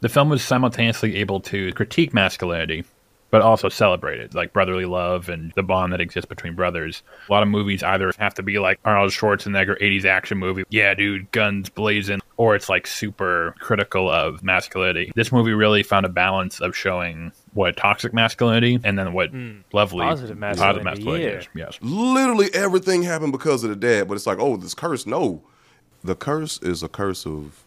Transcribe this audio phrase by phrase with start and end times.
[0.00, 2.84] The film was simultaneously able to critique masculinity,
[3.30, 7.02] but also celebrate it, like brotherly love and the bond that exists between brothers.
[7.28, 10.94] A lot of movies either have to be like Arnold Schwarzenegger 80s action movie, yeah,
[10.94, 15.12] dude, guns blazing, or it's like super critical of masculinity.
[15.14, 19.58] This movie really found a balance of showing what toxic masculinity and then what hmm.
[19.72, 21.30] lovely Positive masculinity, yeah.
[21.30, 21.48] is.
[21.54, 21.78] Yes.
[21.82, 25.06] Literally everything happened because of the dad, but it's like, oh, this curse.
[25.06, 25.42] No.
[26.04, 27.64] The curse is a curse of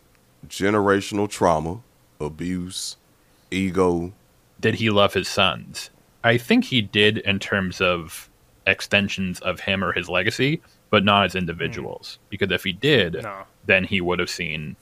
[0.48, 1.82] generational trauma,
[2.26, 2.98] abuse,
[3.52, 4.14] ego.
[4.60, 5.90] Did he love his sons?
[6.24, 8.30] I think he did in terms of
[8.68, 10.62] extensions of him or his legacy,
[10.92, 12.18] but not as individuals.
[12.22, 12.26] Hmm.
[12.30, 13.22] Because if he did.
[13.24, 13.44] No.
[13.66, 14.76] then he would have seen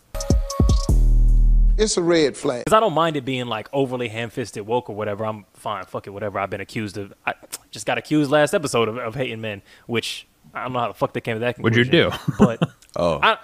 [1.77, 2.65] It's a red flag.
[2.65, 5.25] Because I don't mind it being like overly ham-fisted woke or whatever.
[5.25, 5.85] I'm fine.
[5.85, 6.39] Fuck it, whatever.
[6.39, 7.13] I've been accused of.
[7.25, 7.33] I
[7.71, 10.93] just got accused last episode of, of hating men, which I don't know how the
[10.93, 11.87] fuck they came to that conclusion.
[11.87, 12.35] What'd you do?
[12.37, 13.19] But Oh.
[13.21, 13.37] I,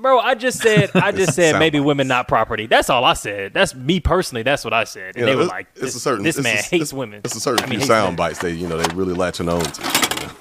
[0.00, 1.86] bro, I just said I just said maybe bites.
[1.86, 2.66] women not property.
[2.66, 3.52] That's all I said.
[3.54, 4.42] That's me personally.
[4.42, 5.16] That's what I said.
[5.16, 6.72] And You they were it's- like, it's this, a certain this it's man a- hates
[6.72, 7.20] it's- women.
[7.24, 8.16] It's a certain I mean, few sound men.
[8.16, 9.82] bites they, you know, they really latching on to.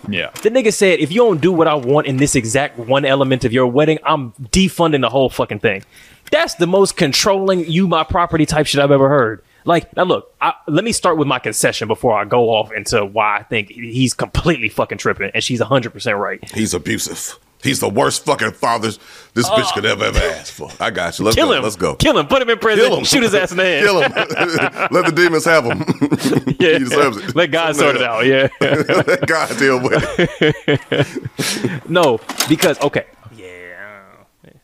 [0.10, 0.30] yeah.
[0.42, 3.46] The nigga said, if you don't do what I want in this exact one element
[3.46, 5.84] of your wedding, I'm defunding the whole fucking thing.
[6.32, 9.44] That's the most controlling you my property type shit I've ever heard.
[9.64, 13.04] Like, now look, I, let me start with my concession before I go off into
[13.06, 16.40] why I think he's completely fucking tripping and she's 100% right.
[16.52, 17.38] He's abusive.
[17.64, 18.92] He's the worst fucking father
[19.34, 20.70] this bitch could ever ever ask for.
[20.80, 21.26] I got you.
[21.26, 21.54] Let's Kill go.
[21.54, 21.64] him.
[21.64, 21.96] Let's go.
[21.96, 22.28] Kill him.
[22.28, 22.86] Put him in prison.
[22.86, 23.04] Kill him.
[23.04, 23.84] Shoot his ass in the head.
[23.84, 24.12] Kill him.
[24.92, 25.84] Let the demons have him.
[26.60, 26.74] Yeah.
[26.74, 27.36] he deserves it.
[27.36, 28.26] Let God sort it out.
[28.26, 28.48] Yeah.
[28.62, 31.90] Let God deal with it.
[31.90, 33.06] no, because, okay.
[33.36, 34.02] Yeah.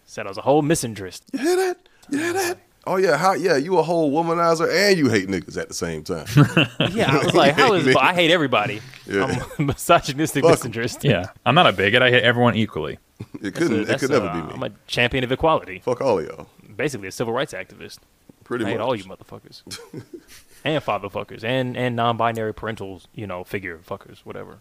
[0.06, 1.24] Said I was a whole misinterest.
[1.34, 1.78] You hear that?
[2.10, 2.58] You hear that?
[2.86, 6.04] Oh yeah, how yeah, you a whole womanizer and you hate niggas at the same
[6.04, 6.26] time.
[6.92, 7.96] Yeah, I was like, how is hate.
[7.98, 8.82] I hate everybody.
[9.08, 9.24] Yeah.
[9.58, 10.56] I'm a misogynistic Fuck 'em.
[10.58, 11.04] misinterest.
[11.04, 11.28] Yeah.
[11.46, 12.02] I'm not a bigot.
[12.02, 13.00] I hate everyone equally.
[13.42, 14.54] It couldn't it That's could a- never be me.
[14.54, 15.80] I'm a champion of equality.
[15.80, 16.48] Fuck all of y'all.
[16.76, 18.00] Basically, a civil rights activist.
[18.44, 18.86] Pretty I hate much.
[18.86, 19.62] all you motherfuckers.
[20.66, 21.44] and father fuckers.
[21.46, 24.58] And, and non binary parental, you know, figure fuckers, whatever.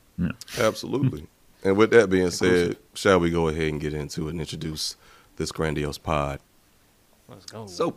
[0.59, 1.27] Absolutely.
[1.65, 4.97] and with that being said, shall we go ahead and get into it and introduce
[5.37, 6.39] this grandiose pod?
[7.33, 7.67] Let's go.
[7.67, 7.97] So,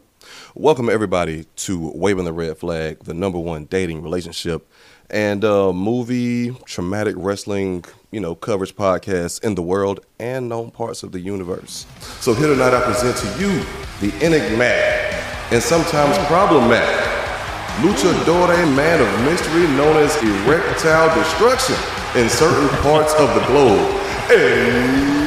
[0.53, 4.65] welcome everybody to Waving the Red Flag, the number one dating relationship
[5.09, 11.03] and uh, movie traumatic wrestling, you know, coverage podcast in the world and known parts
[11.03, 11.85] of the universe.
[12.21, 13.65] So here tonight I present to you
[13.99, 15.21] the enigmatic
[15.51, 17.05] and sometimes problematic
[17.81, 21.75] luchador man of mystery known as erectile destruction
[22.15, 24.01] in certain parts of the globe.
[24.29, 25.24] Overgold!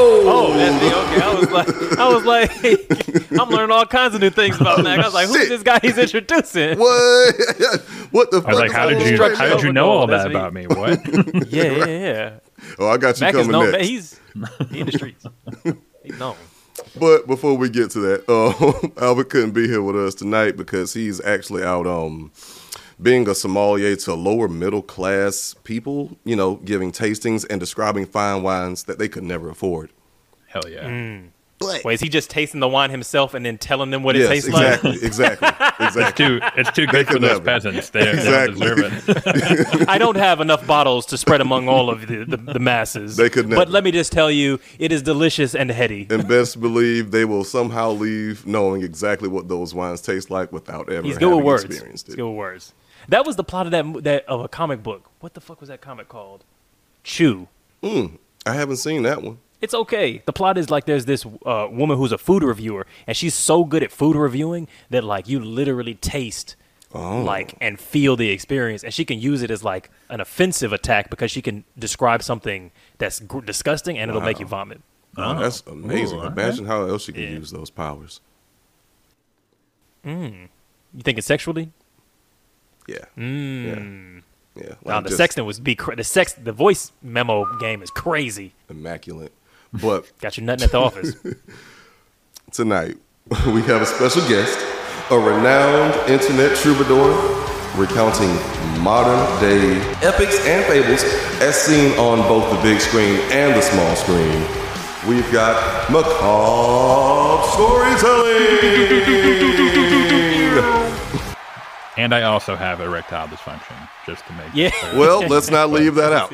[0.00, 1.22] Oh, that's the okay.
[1.22, 4.98] I was like, I was like, I'm learning all kinds of new things about Mac.
[5.00, 5.48] I was like, who's Shit.
[5.48, 6.78] this guy he's introducing?
[6.78, 7.34] What?
[8.10, 8.46] what the I fuck?
[8.50, 10.66] was like, how did you how did you know all that about me?
[10.66, 11.00] What?
[11.48, 12.38] Yeah, yeah, yeah.
[12.78, 13.72] Oh, I got you Mac is coming known.
[13.72, 13.86] next.
[13.86, 14.20] He's
[14.70, 15.24] he in the streets.
[16.02, 16.36] He's known.
[16.98, 20.92] But before we get to that, uh, Albert couldn't be here with us tonight because
[20.94, 22.30] he's actually out um,
[23.00, 28.42] being a sommelier to lower middle class people, you know, giving tastings and describing fine
[28.42, 29.90] wines that they could never afford.
[30.46, 30.88] Hell yeah.
[30.88, 31.28] Mm.
[31.60, 34.28] But Wait, is he just tasting the wine himself and then telling them what it
[34.28, 35.02] tastes exactly, like?
[35.02, 35.48] exactly,
[35.84, 36.24] exactly.
[36.38, 37.44] Too, it's too good for those never.
[37.44, 37.90] peasants.
[37.90, 38.60] They, Exactly.
[38.60, 39.08] they don't deserve
[39.72, 39.88] it.
[39.88, 43.16] I don't have enough bottles to spread among all of the, the, the masses.
[43.16, 46.06] They could But let me just tell you, it is delicious and heady.
[46.10, 50.88] And best believe they will somehow leave knowing exactly what those wines taste like without
[50.92, 51.64] ever He's good having with words.
[51.64, 52.18] experienced He's it.
[52.18, 52.72] good with words.
[53.08, 55.08] That was the plot of that that of a comic book.
[55.20, 56.44] What the fuck was that comic called?
[57.04, 57.48] Chew.
[57.82, 58.08] I
[58.54, 59.38] haven't seen that one.
[59.60, 60.22] It's okay.
[60.24, 63.64] The plot is like there's this uh, woman who's a food reviewer, and she's so
[63.64, 66.54] good at food reviewing that like you literally taste
[66.94, 67.22] Oh.
[67.22, 71.10] like and feel the experience, and she can use it as like an offensive attack
[71.10, 74.80] because she can describe something that's gr- disgusting and it'll make you vomit.
[75.16, 76.18] Oh, that's amazing.
[76.18, 77.28] Ooh, all Imagine how else she can Yeah.
[77.30, 78.20] use those powers.
[80.04, 80.48] You
[81.02, 81.70] think it's sexually?
[82.88, 83.04] Yeah.
[83.16, 84.22] Mm.
[84.56, 84.64] Yeah.
[84.64, 84.74] Yeah.
[84.82, 88.54] Like the just sexting was be cra- the sex the voice memo game is crazy.
[88.68, 89.32] immaculate.
[89.72, 91.14] But Got you nutting at the office.
[92.52, 92.96] tonight,
[93.46, 94.58] we have a special guest,
[95.10, 97.12] a renowned internet troubadour,
[97.76, 98.34] recounting
[98.82, 101.04] modern day epics and fables
[101.42, 104.40] as seen on both the big screen and the small screen.
[105.06, 108.48] We've got macabre storytelling.
[111.98, 114.70] And I also have erectile dysfunction, just to make Yeah.
[114.70, 114.96] clear.
[114.98, 116.30] well, let's not leave that out.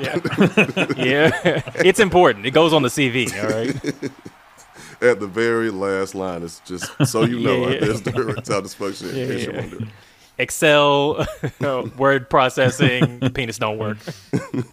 [0.98, 2.44] yeah, it's important.
[2.44, 3.32] It goes on the CV.
[3.42, 3.74] All right.
[5.02, 7.80] At the very last line, it's just so you know Yeah.
[7.80, 9.60] there's the erectile dysfunction in case you're Yeah.
[9.62, 9.90] wondering.
[10.36, 11.24] Excel,
[11.62, 13.96] uh, word processing, penis don't work.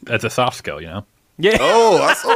[0.04, 1.06] That's a soft skill, you know.
[1.38, 1.56] Yeah.
[1.60, 2.34] Oh, I saw.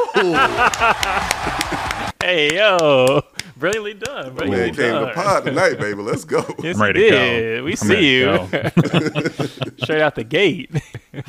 [2.23, 3.21] Hey yo,
[3.71, 4.25] brilliantly done.
[4.27, 5.13] Man Brilliantly came to done.
[5.13, 6.01] pod tonight, baby.
[6.01, 6.45] Let's go.
[6.63, 7.57] Yes, I'm ready he to did.
[7.59, 7.63] go.
[7.65, 10.71] We I'm see you to straight out the gate.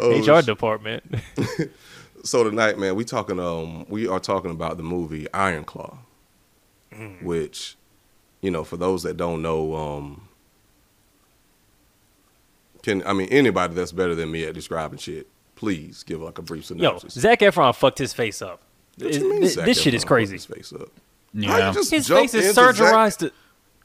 [0.00, 1.04] Oh, HR sh- department.
[2.24, 5.98] So tonight, man, we talking um we are talking about the movie Iron Claw,
[6.92, 7.22] Mm.
[7.22, 7.76] which,
[8.40, 10.28] you know, for those that don't know, um
[12.82, 16.42] can I mean anybody that's better than me at describing shit, please give like a
[16.42, 16.82] brief synopsis.
[16.82, 17.22] Yo, synopsis.
[17.22, 18.60] Zac Efron fucked his face up.
[18.98, 20.84] What you It- mean this Zac this shit Efron is fucked crazy.
[21.34, 21.44] His.
[21.46, 21.68] How Yeah.
[21.68, 23.18] you just His jump face is into Zac- surgerized.
[23.18, 23.32] to-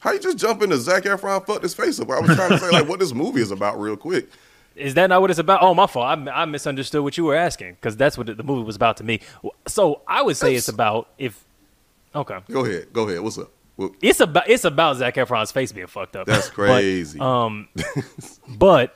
[0.00, 2.10] How you just jump into Zac Efron fucked his face up?
[2.10, 4.28] I was trying to say like what this movie is about real quick.
[4.76, 5.60] Is that not what it's about?
[5.62, 6.06] Oh, my fault.
[6.06, 8.96] I, I misunderstood what you were asking because that's what the, the movie was about
[8.98, 9.20] to me.
[9.66, 11.44] So I would say it's about if.
[12.14, 13.20] Okay, Go ahead, go ahead.
[13.20, 13.50] What's up?
[13.76, 16.26] Well, it's about it's about Zac Efron's face being fucked up.
[16.26, 17.18] that's But, crazy.
[17.20, 17.68] um,
[18.48, 18.94] but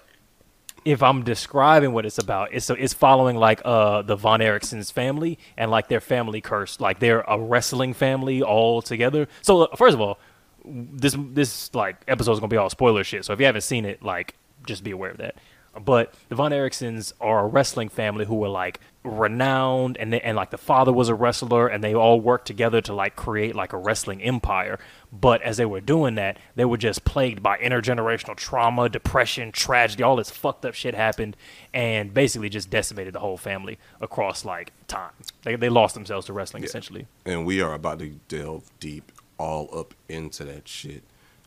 [0.84, 5.38] if I'm describing what it's about, it's it's following like uh the Von Erickson's family
[5.56, 9.28] and like their family curse, like they're a wrestling family all together.
[9.42, 10.19] So first of all,
[10.64, 13.25] this this like episode is gonna be all spoiler shit.
[13.25, 14.34] So if you haven't seen it, like
[14.66, 15.36] just be aware of that.
[15.82, 20.36] But the Von Ericksons are a wrestling family who were like renowned, and they, and
[20.36, 23.72] like the father was a wrestler, and they all worked together to like create like
[23.72, 24.78] a wrestling empire.
[25.19, 30.02] But as they were doing that, they were just plagued by intergenerational trauma, depression, tragedy.
[30.02, 31.37] All this fucked up shit happened,
[31.72, 35.12] and basically just decimated the whole family across like time.
[35.44, 37.06] They they lost themselves to wrestling essentially.
[37.25, 41.02] and we are about to delve deep all up into that shit.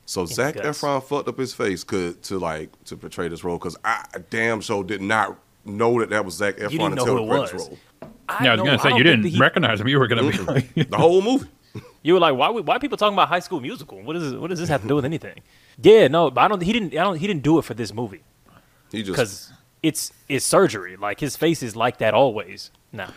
[0.05, 0.81] So Zac guts.
[0.81, 4.61] Efron fucked up his face could to like to portray this role because I damn
[4.61, 7.67] sure did not know that that was Zac Efron until the it credits was.
[7.67, 7.77] roll.
[8.01, 9.89] Yeah, I was know- gonna say you didn't he- recognize him.
[9.89, 11.47] You were gonna be like, The whole movie.
[12.07, 12.49] You were like, why?
[12.49, 14.01] Why are people talking about High School Musical?
[14.01, 15.41] What is what does this have to do with anything?
[15.79, 16.63] Yeah, no, but I don't.
[16.63, 16.93] He didn't.
[16.93, 17.17] I don't.
[17.17, 18.23] He didn't do it for this movie
[18.91, 20.95] He just because it's it's surgery.
[20.95, 22.71] Like his face is like that always.
[22.91, 23.13] Now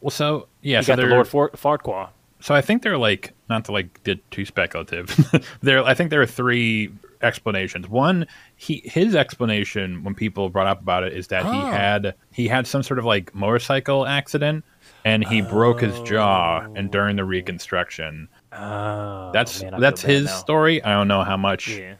[0.00, 2.10] well, so yeah, he so got the they're- Lord Fart- Farquaad.
[2.38, 5.08] So I think they're like not to like get too speculative.
[5.62, 6.92] there, I think there are three
[7.22, 7.88] explanations.
[7.88, 11.66] One, he his explanation when people brought up about it is that he Oh.
[11.70, 14.64] had he had some sort of like motorcycle accident
[15.04, 17.26] and he broke his jaw and during the oh.
[17.26, 18.28] reconstruction.
[18.56, 20.32] Oh, That's man, that's his now.
[20.32, 20.82] story.
[20.82, 21.94] I don't know how much Yeah.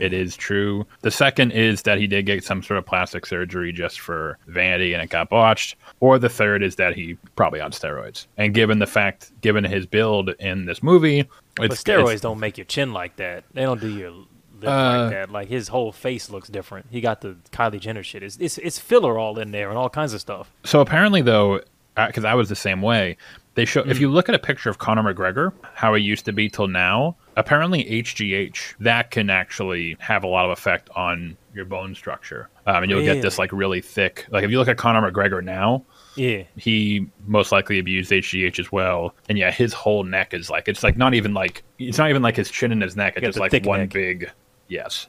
[0.00, 0.86] it is true.
[1.02, 4.92] The second is that he did get some sort of plastic surgery just for vanity
[4.94, 5.76] and it got botched.
[6.00, 8.26] Or the third is that he probably on steroids.
[8.36, 12.40] And given the fact, given his build in this movie, But it's, steroids it's- don't
[12.40, 13.44] make your chin like that.
[13.52, 14.26] They don't do your lip
[14.64, 15.30] Uh, like that.
[15.30, 16.86] Like his whole face looks different.
[16.90, 18.22] He got the Kylie Jenner shit.
[18.22, 20.50] It's it's, it's filler all in there and all kinds of stuff.
[20.64, 21.60] So apparently, though,
[21.94, 23.16] because I was the same way,
[23.56, 23.90] they show Hmm.
[23.90, 26.68] if you look at a picture of Conor McGregor, how he used to be till
[26.68, 27.16] now.
[27.36, 32.82] Apparently, HGH that can actually have a lot of effect on your bone structure, um,
[32.84, 34.26] and you'll get this like really thick.
[34.30, 35.82] Like if you look at Conor McGregor now,
[36.14, 36.44] Yeah.
[36.56, 39.14] he most likely abused HGH as well.
[39.28, 42.22] And yeah, his whole neck is like it's like not even like it's not even
[42.22, 43.14] like his chin and his neck.
[43.16, 43.90] It's just like one neck.
[43.90, 44.30] big
[44.68, 45.08] yes.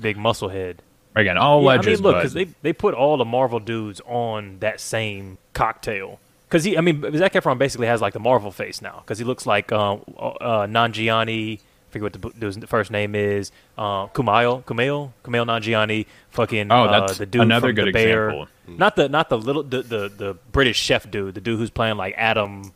[0.00, 0.82] Big muscle head.
[1.14, 4.02] Again, all Yeah, I mean, look, but because they they put all the Marvel dudes
[4.06, 6.20] on that same cocktail.
[6.48, 9.00] Because he, I mean, Zac Efron basically has like the Marvel face now.
[9.04, 11.58] Because he looks like um, uh, Nanjiani.
[11.58, 13.50] I forget what the dude's first name is.
[13.78, 16.06] Uh, Kumail, Kumail, Kumail Nanjiani.
[16.30, 18.28] Fucking Oh, uh, that's the dude another good the Bear.
[18.30, 18.48] example.
[18.68, 21.34] Not the not the little the, the the British chef dude.
[21.34, 22.72] The dude who's playing like Adam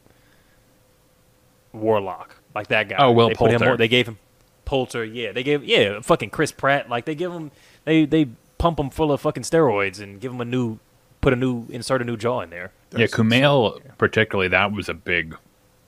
[1.72, 2.96] Warlock, like that guy.
[2.98, 3.76] Oh, Will they put him Poulter.
[3.76, 4.18] They gave him
[4.64, 5.04] Poulter.
[5.04, 6.88] Yeah, they gave yeah fucking Chris Pratt.
[6.88, 7.50] Like they give him
[7.84, 8.28] they they
[8.58, 10.78] pump him full of fucking steroids and give him a new
[11.20, 12.72] put a new insert a new jaw in there.
[12.96, 15.36] yeah, Kumail particularly that was a big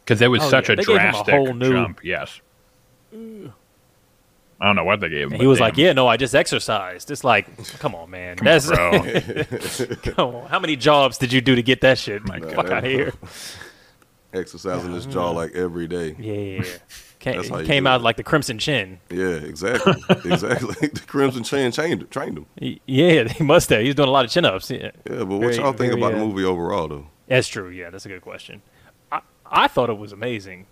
[0.05, 2.01] because it was Oh, such yeah, a they gave him a drastic whole new- jump.
[2.05, 2.41] Yes,
[3.15, 5.33] I don't know what they gave him.
[5.33, 5.65] And he was damn.
[5.67, 7.47] like, "Yeah, no, I just exercised." It's like,
[7.81, 8.37] come on, man.
[8.41, 8.93] That's bro.
[10.15, 10.49] come on.
[10.49, 12.25] How many jobs did you do to get that shit?
[12.27, 12.73] My Fuck God.
[12.73, 13.13] out of here.
[14.33, 16.15] exercising his jaw like every day.
[16.19, 16.63] Yeah.
[17.23, 18.05] Came, That's came out it.
[18.05, 18.99] like the Crimson Chin.
[19.09, 19.93] Yeah, exactly,
[20.25, 20.89] exactly.
[20.89, 22.47] the Crimson Chin chained, trained him.
[22.85, 23.81] Yeah, he must have.
[23.81, 24.69] He was doing a lot of chin ups.
[24.73, 24.91] Yeah.
[25.09, 27.07] Yeah, but what Very- y'all think very, about uh, the movie overall, though?
[27.29, 27.69] That's true.
[27.69, 28.61] Yeah, that's a good question.
[29.13, 30.67] I I thought it was amazing.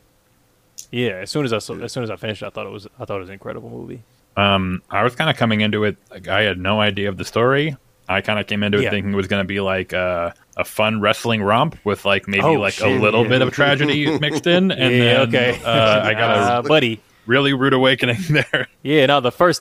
[0.91, 2.89] Yeah, as soon as I saw, as soon as I finished, I thought it was
[2.99, 4.03] I thought it was an incredible movie.
[4.37, 7.25] Um, I was kind of coming into it like I had no idea of the
[7.25, 7.77] story.
[8.11, 8.91] I kind of came into it Yeah.
[8.91, 12.43] thinking it was going to be like uh, a fun wrestling romp with like maybe
[12.45, 13.29] Oh, like shit, a little yeah.
[13.29, 15.61] bit of tragedy mixed in, and yeah, then okay.
[15.65, 17.01] uh, I got a uh, buddy.
[17.27, 18.69] really rude awakening there.
[18.83, 19.61] Yeah, no, the first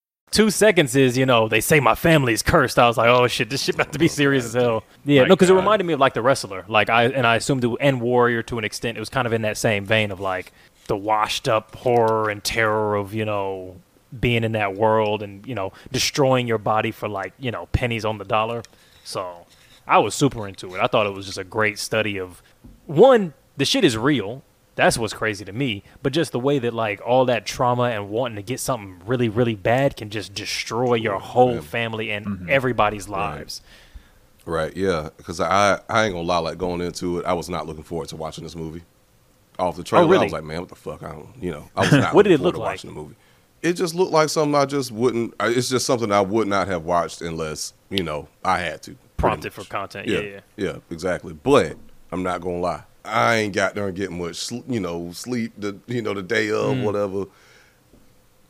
[0.31, 2.79] Two seconds is, you know, they say my family's cursed.
[2.79, 4.83] I was like, oh shit, this shit about to be oh, serious as hell.
[5.05, 5.59] Yeah, My no, because it God.
[5.59, 8.57] reminded me of like the wrestler, like I and I assumed it and Warrior to
[8.57, 8.97] an extent.
[8.97, 10.51] It was kind of in that same vein of like
[10.87, 13.77] the washed up horror and terror of you know
[14.19, 18.05] being in that world and you know destroying your body for like you know pennies
[18.05, 18.63] on the dollar.
[19.03, 19.45] So
[19.87, 20.79] I was super into it.
[20.79, 22.41] I thought it was just a great study of
[22.85, 24.43] one, the shit is real.
[24.81, 25.83] That's what's crazy to me.
[26.01, 29.29] But just the way that like all that trauma and wanting to get something really,
[29.29, 32.49] really bad can just destroy your whole family and mm-hmm.
[32.49, 33.61] everybody's lives.
[34.43, 35.09] Right, yeah.
[35.17, 38.07] Because I, I ain't gonna lie, like going into it, I was not looking forward
[38.09, 38.81] to watching this movie.
[39.59, 40.25] Off the trailer, I Oh, really?
[40.25, 41.03] was like, man, what the fuck?
[41.03, 42.15] I don't, you know, I was not.
[42.15, 42.71] What did it look to like?
[42.71, 43.15] Watching the movie,
[43.61, 45.35] it just looked like something I just wouldn't.
[45.41, 48.91] It's just something I would not have watched unless you know I had to.
[48.91, 50.07] pretty Prompted for content.
[50.07, 50.39] Yeah, Yeah, yeah.
[50.57, 51.33] yeah, exactly.
[51.33, 51.77] But
[52.11, 55.53] I'm not gonna lie, I ain't got there and get much, you know, sleep.
[55.57, 56.83] The you know the day of Mm.
[56.83, 57.25] whatever.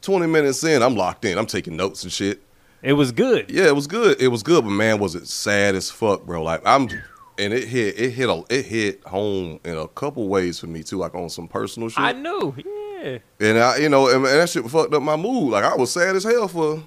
[0.01, 1.37] Twenty minutes in, I'm locked in.
[1.37, 2.41] I'm taking notes and shit.
[2.81, 3.51] It was good.
[3.51, 4.19] Yeah, it was good.
[4.19, 6.41] It was good, but man, was it sad as fuck, bro.
[6.43, 6.89] Like I'm,
[7.37, 10.81] and it hit, it hit, a, it hit home in a couple ways for me
[10.81, 11.99] too, like on some personal shit.
[11.99, 12.55] I knew.
[13.03, 13.17] Yeah.
[13.39, 15.51] and I, you know, and, and that shit fucked up my mood.
[15.51, 16.83] Like I was sad as hell for.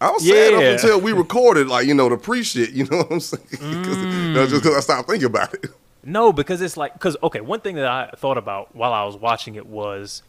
[0.00, 2.70] I was sad up until we recorded, like you know, the pre shit.
[2.72, 3.46] You know what I'm saying?
[3.50, 5.66] 'Cause- no, just because I stopped thinking about it.
[6.04, 9.16] No, because it's like because okay, one thing that I thought about while I was
[9.16, 10.22] watching it was,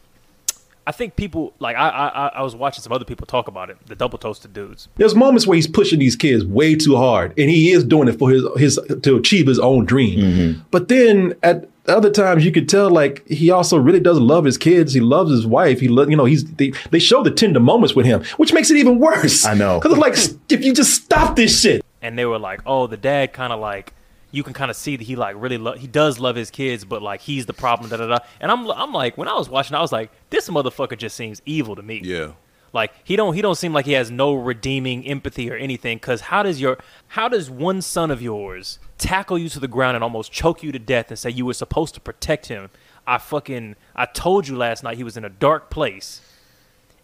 [0.86, 3.78] I think people like I I, I was watching some other people talk about it,
[3.86, 4.88] the double toasted dudes.
[4.96, 8.18] There's moments where he's pushing these kids way too hard, and he is doing it
[8.18, 10.20] for his his to achieve his own dream.
[10.20, 10.60] Mm-hmm.
[10.70, 14.56] But then at other times, you could tell like he also really does love his
[14.56, 14.92] kids.
[14.92, 15.80] He loves his wife.
[15.80, 18.70] He lo- you know he's they, they show the tender moments with him, which makes
[18.70, 19.44] it even worse.
[19.44, 19.80] I know.
[19.82, 21.84] because it's like if you just stop this shit.
[22.00, 23.92] and they were like, "Oh, the dad kind of like
[24.34, 26.84] you can kind of see that he like really lo- he does love his kids,
[26.84, 28.18] but like he's the problem." Da da da.
[28.40, 31.40] And I'm I'm like, when I was watching, I was like, this motherfucker just seems
[31.46, 32.00] evil to me.
[32.04, 32.32] Yeah,
[32.72, 35.98] Like he don't he don't seem like he has no redeeming empathy or anything.
[35.98, 39.94] Cause how does your how does one son of yours tackle you to the ground
[39.96, 42.70] and almost choke you to death and say you were supposed to protect him?
[43.06, 46.20] I fucking I told you last night he was in a dark place,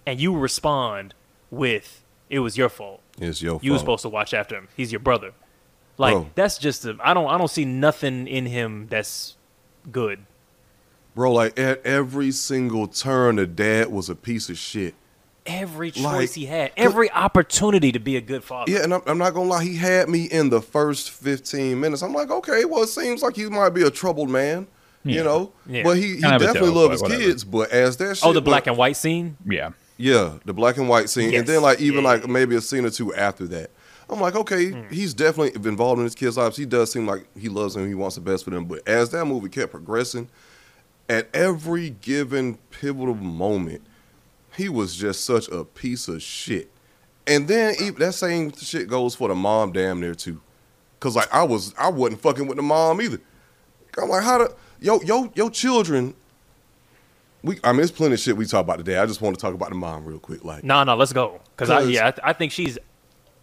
[0.06, 1.14] and you respond
[1.50, 3.00] with it was your fault.
[3.18, 3.64] it's your fault.
[3.64, 4.68] You were supposed to watch after him.
[4.76, 5.32] He's your brother.
[6.00, 6.30] Like Bro.
[6.34, 9.36] that's just a, I don't I don't see nothing in him that's
[9.92, 10.20] good.
[11.14, 11.30] bro.
[11.32, 14.94] Like at every single turn, the dad was a piece of shit.
[15.44, 18.70] Every choice Like- he had, every opportunity to be a good father.
[18.72, 22.02] Yeah, and I'm, I'm not gonna lie, he had me in the first 15 minutes.
[22.02, 24.66] I'm like, okay, well, it seems like he might be a troubled man,
[25.04, 25.82] you know, Yeah.
[25.82, 27.22] but he, he Kind of a definitely dope, loves his whatever.
[27.22, 27.44] kids.
[27.44, 29.36] But as that oh, shit, Oh, the black went- and white scene.
[29.48, 29.70] Yeah.
[29.96, 31.40] yeah, the black and white scene, Yes.
[31.40, 32.08] and then like even Yeah.
[32.10, 33.70] like maybe a scene or two after that.
[34.10, 34.88] I'm like, okay, Hmm.
[34.92, 36.56] he's definitely involved in his kids' lives.
[36.56, 37.86] He does seem like he loves them.
[37.86, 38.64] He wants the best for them.
[38.64, 40.28] But as that movie kept progressing,
[41.08, 43.82] at every given pivotal moment,
[44.56, 46.70] he was just such a piece of shit.
[47.26, 50.40] And then even, that same shit goes for the mom damn near too.
[50.98, 53.20] Cause like I was I wasn't fucking with the mom either.
[54.00, 56.14] I'm like, how the yo yo yo children.
[57.42, 58.98] We I mean, there's plenty of shit we talk about today.
[58.98, 61.40] I just want to talk about the mom real quick, like, No, no, let's go.
[61.56, 62.78] Cause, I, 'Cause- yeah, I, th- I think she's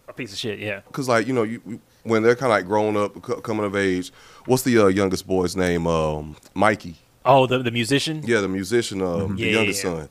[0.08, 0.58] a piece of shit.
[0.58, 0.80] Yeah.
[0.92, 3.76] cause like you know you when they're kind of like grown up, c- coming of
[3.76, 4.10] age.
[4.46, 5.86] What's the uh, youngest boy's name?
[5.86, 6.96] Um, Mikey.
[7.24, 8.22] Oh, the the musician.
[8.24, 10.08] Yeah, the musician, um, the Yeah, youngest yeah, son.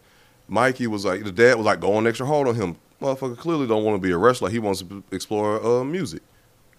[0.48, 2.76] Mikey was like the dad was like going extra hard on him.
[3.02, 4.50] Motherfucker clearly don't want to be a wrestler.
[4.50, 6.22] He wants to explore uh, music.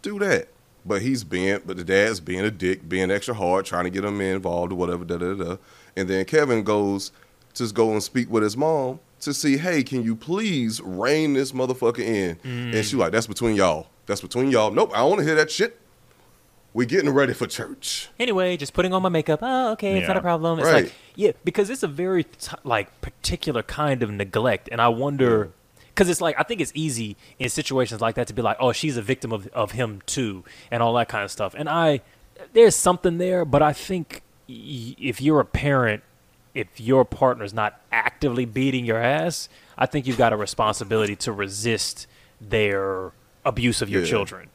[0.02, 0.48] Do that.
[0.86, 4.04] But he's being, but the dad's being a dick, being extra hard, trying to get
[4.04, 5.04] him involved or whatever.
[5.04, 5.44] Da da da.
[5.44, 5.56] da.
[5.96, 7.12] And then Kevin goes
[7.54, 11.52] to go and speak with his mom to see, hey, can you please rein this
[11.52, 12.36] motherfucker in?
[12.36, 12.74] Mm.
[12.74, 13.88] And she like, that's between y'all.
[14.06, 14.70] That's between y'all.
[14.70, 15.78] Nope, I don't want to hear that shit.
[16.74, 18.08] We getting ready for church.
[18.20, 19.40] Anyway, just putting on my makeup.
[19.42, 20.58] Oh, okay, it's not a problem.
[20.60, 20.84] It's Right.
[20.84, 25.50] like yeah, because it's a very t- like particular kind of neglect, and I wonder
[25.88, 28.72] because it's like I think it's easy in situations like that to be like, oh,
[28.72, 31.54] she's a victim of of him too, and all that kind of stuff.
[31.56, 32.00] And I
[32.52, 36.02] there's something there, but I think y- if you're a parent,
[36.58, 41.32] if your partner's not actively beating your ass, I think you've got a responsibility to
[41.32, 42.06] resist
[42.40, 43.12] their
[43.44, 44.08] abuse of your Yeah.
[44.08, 44.48] children.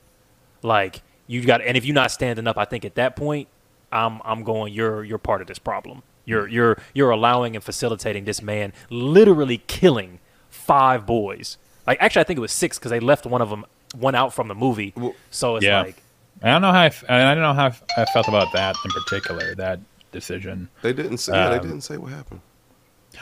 [0.62, 3.48] Like you've got, and if you're not standing up, I think at that point,
[3.92, 4.74] I'm I'm going.
[4.74, 6.04] You're you're part of this problem.
[6.26, 10.20] You're you're you're allowing and facilitating this man literally killing
[10.50, 13.66] five boys Like actually, I think it was six because they left one of them
[13.96, 14.94] one out from the movie.
[15.32, 15.82] so it's Yeah.
[15.82, 15.98] like
[16.42, 18.52] I don't know how I, f- I don't know how I f- I felt about
[18.54, 19.54] that in particular.
[19.56, 19.80] That
[20.14, 20.70] decision.
[20.82, 21.34] They didn't say.
[21.34, 22.40] yeah, they Um, didn't say what happened.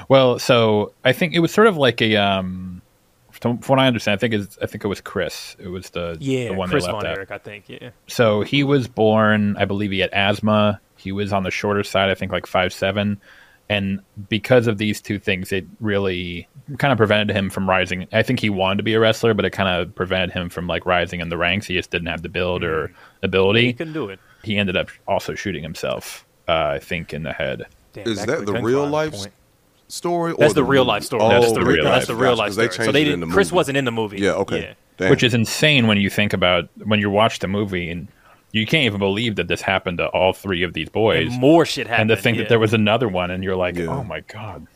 [0.07, 2.81] Well, so I think it was sort of like a um,
[3.31, 5.55] from from what I understand, I think is I think it was Chris.
[5.60, 7.17] It was the yeah, the one Chris they left Von out.
[7.17, 7.65] Erich, I think.
[7.67, 10.79] Yeah, So he was born, I believe he had asthma.
[10.98, 13.19] He was on the shorter side, I think like five seven,
[13.69, 18.07] and because of these two things, it really kind of prevented him from rising.
[18.13, 20.67] I think he wanted to be a wrestler, but it kind of prevented him from
[20.67, 21.65] like rising in the ranks.
[21.67, 22.93] He just didn't have the build or he
[23.24, 23.74] ability.
[23.74, 24.19] couldn't do it.
[24.43, 27.65] He ended up also shooting himself, uh, I think, in the head.
[27.93, 29.31] Damn, Is back that the real life point.
[29.88, 30.31] Story.
[30.31, 30.89] Or That's the real movie?
[30.89, 31.22] life story.
[31.24, 31.93] Oh, That's the real life.
[31.93, 32.67] That's the real gotcha, life 'cause story.
[32.67, 33.20] They so changed they didn't.
[33.22, 34.20] the Chris wasn't in the movie.
[34.20, 34.31] Yeah.
[34.34, 34.75] Okay.
[35.00, 35.10] Yeah.
[35.10, 38.08] Which is insane when you think about when you watch the movie and
[38.51, 41.31] you can't even believe that this happened to all three of these boys.
[41.31, 42.12] And more shit happened.
[42.12, 42.43] and to think yeah.
[42.43, 43.88] that there was another one, and you're like, Yeah.
[43.88, 44.67] oh my god.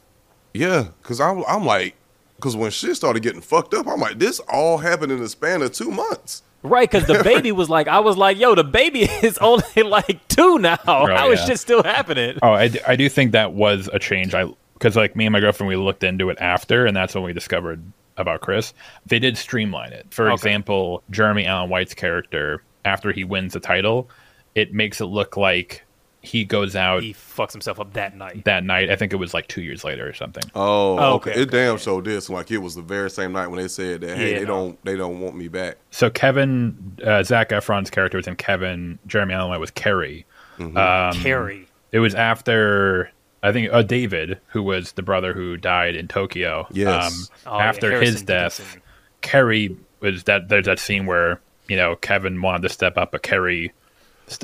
[0.53, 1.96] Yeah, because I'm, I'm like,
[2.38, 5.62] because when shit started getting fucked up, I'm like, this all happened in the span
[5.62, 6.41] of two months.
[6.65, 10.27] Right, because the baby was like, I was like, yo, the baby is only like
[10.27, 10.77] two now.
[10.86, 11.45] How is yeah.
[11.45, 12.38] shit still happening?
[12.41, 14.34] Oh, I, d- I do think that was a change.
[14.34, 17.24] I because like me and my girlfriend, we looked into it after, and that's when
[17.24, 17.81] we discovered
[18.17, 18.74] about Chris.
[19.05, 20.07] They did streamline it.
[20.12, 20.34] For Okay.
[20.34, 24.10] example, Jeremy Allen White's character, after he wins the title,
[24.53, 25.85] it makes it look like
[26.25, 28.44] he goes out He fucks himself up that night.
[28.46, 28.89] that night.
[28.89, 30.44] I think it was like two years later or something.
[30.55, 31.32] Oh, Oh, okay.
[31.32, 32.22] okay, It damn sure did.
[32.22, 34.46] So like it was the very same night when they said that, hey, Yeah, they
[34.46, 34.48] no.
[34.48, 35.77] don't, they don't want me back.
[35.91, 39.00] So Kevin, uh, Zac Efron's character was in Kevin.
[39.08, 40.25] Jeremy Allen White was Kerry.
[40.58, 40.77] Mm-hmm.
[40.77, 41.67] Um, Kerry.
[41.91, 43.12] It was after
[43.44, 46.67] I think uh, David, who was the brother who died in Tokyo.
[46.72, 47.29] Yes.
[47.46, 48.82] Oh, after Harrison his death, Dickinson.
[49.22, 50.50] Kerry was that.
[50.50, 53.74] There's that scene where you know Kevin wanted to step up, but Kerry, st-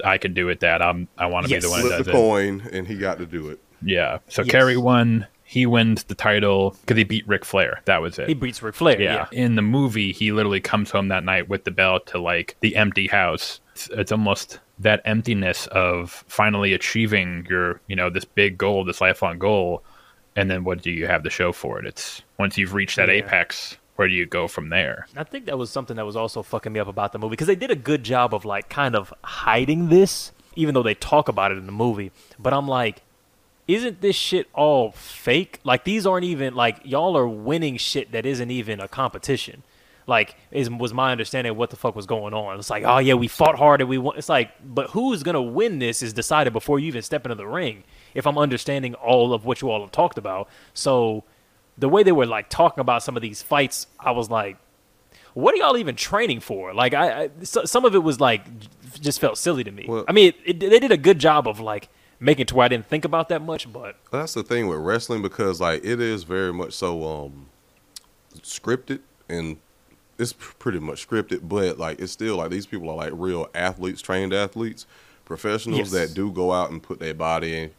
[0.06, 0.60] I can do it.
[0.62, 1.08] That I'm.
[1.18, 1.64] I want to Yes.
[1.64, 2.18] be the one Flip that the does it.
[2.18, 3.60] coin, and he got to do it.
[3.84, 4.20] Yeah.
[4.28, 4.52] So Yes.
[4.52, 5.28] Kerry won.
[5.44, 7.82] He wins the title because he beat Ric Flair.
[7.84, 8.30] That was it.
[8.30, 9.02] He beats Ric Flair.
[9.02, 9.28] Yeah.
[9.34, 9.44] Yeah.
[9.44, 12.78] In the movie, he literally comes home that night with the belt to like the
[12.78, 13.60] empty house.
[13.74, 19.02] It's, it's almost that emptiness of finally achieving your, you know, this big goal, this
[19.02, 19.84] lifelong goal.
[20.38, 21.86] And then what do you have to show for it?
[21.86, 23.16] It's once you've reached that Yeah.
[23.16, 25.06] apex, where do you go from there?
[25.16, 27.46] I think that was something that was also fucking me up about the movie because
[27.46, 31.28] they did a good job of like kind of hiding this, even though they talk
[31.28, 32.12] about it in the movie.
[32.40, 33.04] But I'm like,
[33.68, 35.60] isn't this shit all fake?
[35.64, 39.62] Like these aren't even like y'all are winning shit that isn't even a competition.
[40.08, 42.58] Like is was my understanding of what the fuck was going on.
[42.58, 44.18] It's like, oh yeah, we fought hard and we won.
[44.18, 47.46] It's like, but who's gonna win this is decided before you even step into the
[47.46, 47.84] ring.
[48.16, 51.24] If I'm understanding all of what you all have talked about, so
[51.78, 54.58] the way they were like talking about some of these fights, I was like,
[55.34, 56.74] what are y'all even training for?
[56.74, 58.46] Like, I, I so, some of it was like
[59.00, 59.86] just felt silly to me.
[59.88, 62.66] Well- I mean, it, they did a good job of like making it to where
[62.66, 66.00] I didn't think about that much, but That's the thing with wrestling because like it
[66.00, 67.48] is very much so um
[68.42, 69.58] scripted and
[70.20, 74.02] it's pretty much scripted, but like it's still like these people are like real athletes,
[74.02, 74.86] trained athletes,
[75.26, 75.92] professionals Yes.
[75.92, 77.72] that do go out and put their body in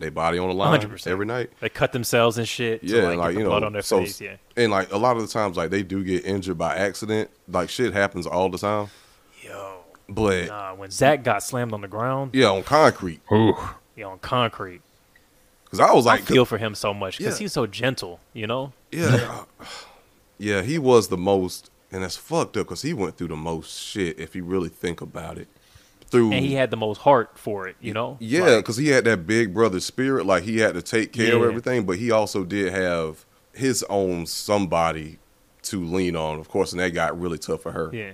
[0.00, 1.06] their body on the line 100%.
[1.06, 1.50] every night.
[1.60, 2.82] they cut themselves and shit.
[2.84, 4.20] Yeah, to, like, and, like get the you know, blood on their so face.
[4.20, 7.30] Yeah, and like a lot of the times, like they do get injured by accident.
[7.48, 8.88] Like shit happens all the time.
[9.42, 13.54] yo, But nah, when Zac got slammed on the ground, yeah, on concrete, Ooh.
[13.96, 14.82] yeah, on concrete,
[15.64, 17.44] because I was I like, feel for him so much because Yeah.
[17.44, 18.20] he's so gentle.
[18.32, 19.44] You know, Yeah,
[20.38, 23.76] yeah, he was the most, and that's fucked up because he went through the most
[23.82, 24.18] shit.
[24.20, 25.48] If you really think about it,
[26.10, 27.76] through and he had the most heart for it.
[27.80, 30.26] You know, yeah, Like, because he had that big brother spirit.
[30.26, 34.26] Like he had to take care of everything, but he also did have his own
[34.26, 35.18] somebody
[35.62, 38.12] to lean on, of course, and that got really tough for her yeah,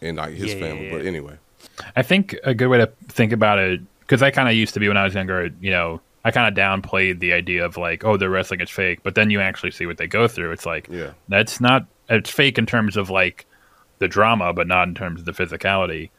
[0.00, 0.86] and like his Yeah, yeah, family.
[0.86, 0.96] yeah.
[0.96, 1.38] But anyway,
[1.96, 4.80] I think a good way to think about it, because I kind of used to
[4.80, 8.04] be when I was younger, you know, I kind of downplayed the idea of like,
[8.04, 9.00] oh, their wrestling is fake.
[9.02, 10.52] But then you actually see what they go through.
[10.52, 11.12] It's like, Yeah.
[11.28, 13.46] that's not, it's fake in terms of like
[13.98, 16.10] the drama, but not in terms of the physicality.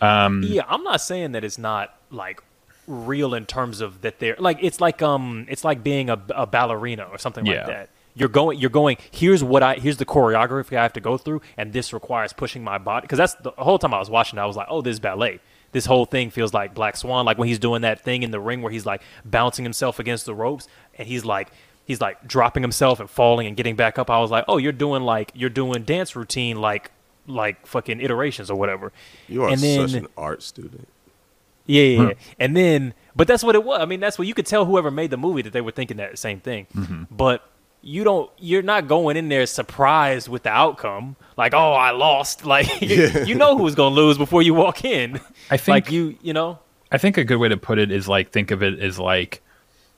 [0.00, 2.42] Um, Yeah, I'm not saying that it's not like
[2.86, 6.46] real in terms of that they're like it's like um it's like being a, a
[6.46, 7.54] ballerina or something Yeah.
[7.58, 7.88] like that.
[8.14, 11.42] You're going you're going here's what I here's the choreography I have to go through
[11.56, 14.42] and this requires pushing my body because that's the whole time I was watching it,
[14.42, 15.40] I was like, "Oh, this is ballet."
[15.72, 18.40] This whole thing feels like Black Swan like when he's doing that thing in the
[18.40, 21.48] ring where he's like bouncing himself against the ropes and he's like
[21.84, 24.08] he's like dropping himself and falling and getting back up.
[24.10, 26.92] I was like, "Oh, you're doing like you're doing dance routine like
[27.26, 28.92] like fucking iterations or whatever."
[29.28, 30.88] you are and then, such an art student.
[31.66, 32.08] yeah, yeah, hmm.
[32.08, 32.14] yeah.
[32.38, 33.80] And then, but that's what it was.
[33.80, 35.96] I mean, that's what you could tell whoever made the movie that they were thinking
[35.98, 36.66] that same thing.
[36.74, 37.04] Mm-hmm.
[37.10, 37.48] But
[37.82, 41.14] you don't, you're not going in there surprised with the outcome.
[41.36, 42.44] Like, oh, I lost.
[42.46, 45.20] Like, you, you know who's going to lose before you walk in.
[45.50, 46.58] I think- like you, you know,
[46.90, 49.42] I think a good way to put it is like think of it as like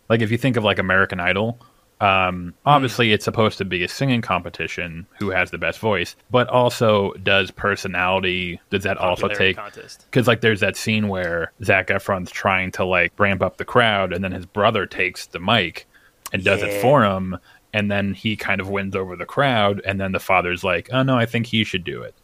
[0.09, 1.59] like if you think of like American Idol,
[2.01, 5.07] Um, obviously, it's supposed to be a singing competition.
[5.19, 6.15] Who has the best voice?
[6.31, 9.57] But also, does personality does that also Popularity take?
[9.57, 10.07] contest.
[10.11, 14.13] Because like, there's that scene where Zac Efron's trying to like ramp up the crowd,
[14.13, 15.87] and then his brother takes the mic
[16.33, 16.83] and does it Yeah.
[16.83, 17.39] for him,
[17.73, 21.03] and then he kind of wins over the crowd, and then the father's like, "Oh
[21.03, 22.15] no, I think he should do it."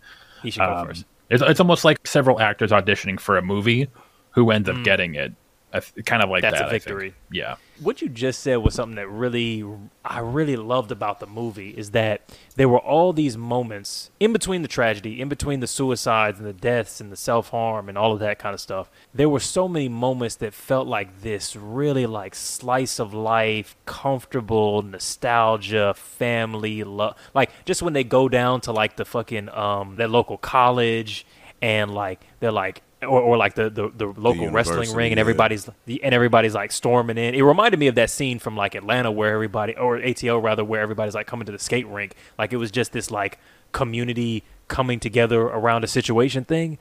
[0.43, 1.05] He should go Um, first.
[1.31, 3.89] It's, it's almost like several actors auditioning for a movie
[4.33, 5.33] who ends up getting it.
[5.73, 6.43] I th- kind of like.
[6.43, 6.65] That's that.
[6.65, 6.85] a I think.
[6.85, 7.15] victory.
[7.33, 7.57] Yeah.
[7.81, 9.65] What you just said was something that really
[10.05, 12.23] I really loved about the movie is that
[12.57, 16.53] there were all these moments in between the tragedy, in between the suicides and the
[16.53, 18.91] deaths and the self-harm and all of that kind of stuff.
[19.13, 24.83] There were so many moments that felt like this really like slice of life, comfortable
[24.83, 27.17] nostalgia, family love.
[27.35, 31.27] Like just when they go down to like the fucking um that local college
[31.61, 35.69] and like they're like or, or like the, the, the local wrestling ring and everybody's
[35.87, 37.35] and everybody's like storming in.
[37.35, 40.81] It reminded me of that scene from like Atlanta where everybody or ATL rather where
[40.81, 42.15] everybody's like coming to the skate rink.
[42.39, 43.39] Like it was just this like
[43.73, 46.79] community coming together around a situation thing.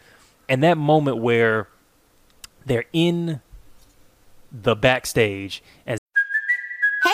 [0.49, 1.67] And that moment where
[2.65, 3.41] they're in
[4.51, 6.02] the backstage and Hey,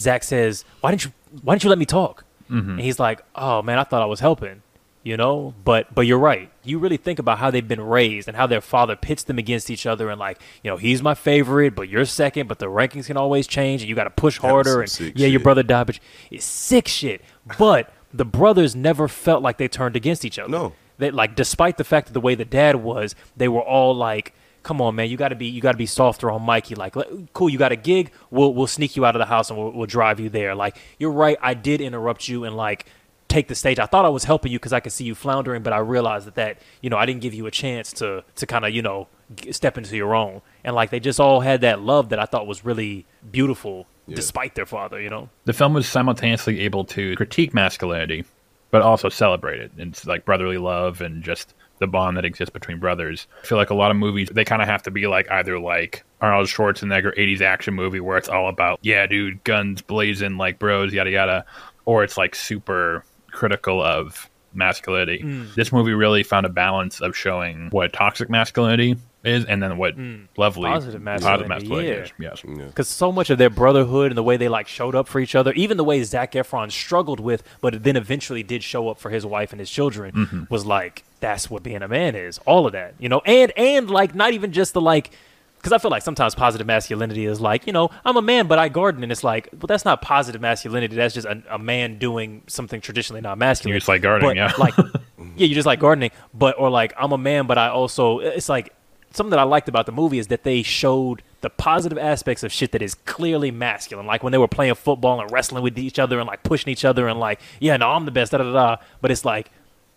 [0.00, 1.12] Zac says, "Why didn't you?
[1.42, 4.20] Why didn't you let me talk?" And he's like, "Oh man, I thought I was
[4.20, 4.62] helping."
[5.02, 6.50] You know, but but you're right.
[6.64, 9.70] You really think about how they've been raised and how their father pits them against
[9.70, 12.48] each other, and like, you know, he's my favorite, but you're second.
[12.48, 14.82] But the rankings can always change, and you got to push harder.
[14.82, 17.22] And yeah, your brother died, but it's sick shit.
[17.56, 20.50] But the brothers never felt like they turned against each other.
[20.50, 20.72] No.
[20.98, 24.34] They like, despite the fact that the way the dad was, they were all like,
[24.66, 26.96] "Come on, man, you got to be, you got to be softer on Mikey." Like,
[27.32, 29.70] cool, you got a gig, we'll we'll sneak you out of the house and we'll,
[29.70, 30.56] we'll drive you there.
[30.56, 32.86] Like, you're right, I did interrupt you and like
[33.28, 33.78] take the stage.
[33.78, 36.26] I thought I was helping you because I could see you floundering, but I realized
[36.26, 38.82] that that you know I didn't give you a chance to to kind of you
[38.82, 39.08] know
[39.50, 40.42] step into your own.
[40.64, 44.54] And like they just all had that love that I thought was really beautiful, despite
[44.54, 45.00] their father.
[45.00, 45.28] You know.
[45.44, 48.24] The film was simultaneously able to critique masculinity,
[48.70, 49.72] but also celebrate it.
[49.76, 53.26] It's like brotherly love and just the bond that exists between brothers.
[53.42, 55.58] I feel like a lot of movies they kind of have to be like either
[55.58, 60.58] like Arnold Schwarzenegger 80s action movie where it's all about yeah, dude, guns blazing like
[60.58, 61.44] bros, yada yada,
[61.84, 65.22] or it's like super critical of masculinity.
[65.54, 69.94] This movie really found a balance of showing what toxic masculinity is and then what
[70.38, 71.94] lovely Positive masculinity, yeah.
[72.04, 72.12] is.
[72.18, 72.42] Yes.
[72.42, 75.34] because so much of their brotherhood and the way they like showed up for each
[75.34, 79.10] other, even the way Zac Efron struggled with, but then eventually did show up for
[79.10, 80.44] his wife and his children, Mm-hmm.
[80.48, 82.38] was like that's what being a man is.
[82.46, 85.10] All of that, you know, and and like not even just the like.
[85.56, 88.56] Because I feel like sometimes positive masculinity is like, you know, I'm a man, but
[88.56, 90.94] I garden, and it's like, well, that's not positive masculinity.
[90.94, 93.74] That's just a, a man doing something traditionally not masculine.
[93.74, 94.52] You just like gardening, But, yeah.
[94.56, 94.74] Like,
[95.36, 98.48] yeah, you just like gardening, but or like I'm a man, but I also it's
[98.48, 98.72] like
[99.10, 102.52] something that I liked about the movie is that they showed the positive aspects of
[102.52, 104.06] shit that is clearly masculine.
[104.06, 106.84] Like when they were playing football and wrestling with each other and like pushing each
[106.84, 108.76] other and like, yeah, no, I'm the best, da da da.
[109.00, 109.50] But it's like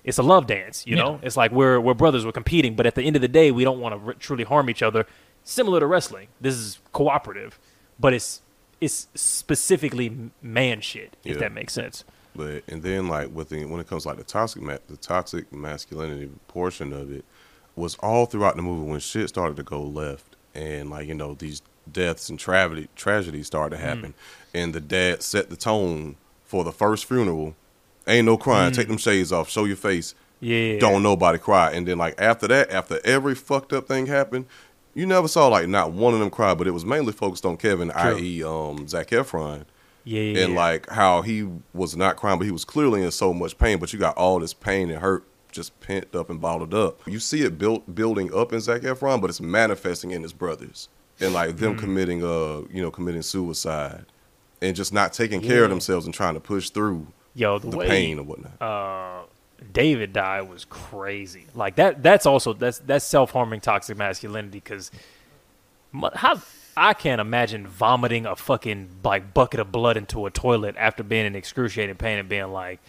[0.10, 1.20] it's a love dance, you know.
[1.22, 3.64] It's like we're we're brothers, we're competing, but at the end of the day, we
[3.64, 5.06] don't want to r- truly harm each other.
[5.44, 7.60] Similar to wrestling, this is cooperative,
[8.00, 8.42] but it's
[8.82, 11.42] it's specifically man shit, if Yeah.
[11.42, 12.04] that makes sense.
[12.36, 14.98] But and then like with the, when it comes to, like the toxic ma- the
[14.98, 17.24] toxic masculinity portion of it
[17.76, 21.36] was all throughout the movie when shit started to go left and like you know
[21.36, 23.86] these deaths and tragedy tragedies started to mm.
[23.86, 24.14] happen
[24.54, 27.56] and the dad set the tone for the first funeral.
[28.10, 28.72] Ain't no crying.
[28.74, 29.50] Take them shades off.
[29.50, 30.16] Show your face.
[30.42, 30.80] Yeah.
[30.80, 31.72] Don't nobody cry.
[31.72, 34.46] And then like after that, after every fucked up thing happened,
[34.96, 37.58] you never saw like not one of them cry, but it was mainly focused on
[37.58, 38.44] Kevin, i.e.
[38.44, 39.66] um Zac Efron
[40.04, 43.34] Yeah, yeah, and like how he was not crying, but he was clearly in so
[43.34, 43.78] much pain.
[43.80, 47.02] But you got all this pain and hurt just pent up and bottled up.
[47.08, 50.90] You see it built building up in Zac Efron, but it's manifesting in his brothers
[51.20, 51.80] and like them Mm.
[51.80, 54.06] committing uh you know committing suicide
[54.62, 57.78] and just not taking care of themselves and trying to push through Yo, the, the
[57.78, 58.62] way pain or whatnot.
[58.62, 59.22] uh,
[59.74, 61.46] David died was crazy.
[61.54, 62.02] Like that.
[62.02, 64.60] That's also that's that's self harming toxic masculinity.
[64.60, 64.92] Because
[66.16, 66.42] how
[66.78, 71.26] I can't imagine vomiting a fucking like bucket of blood into a toilet after being
[71.26, 72.80] in excruciating pain and being like,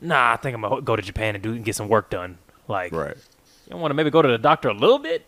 [0.00, 2.38] Nah, I think I'm gonna go to Japan and do and get some work done.
[2.68, 3.16] Like, right.
[3.70, 5.24] you want to maybe go to the doctor a little bit?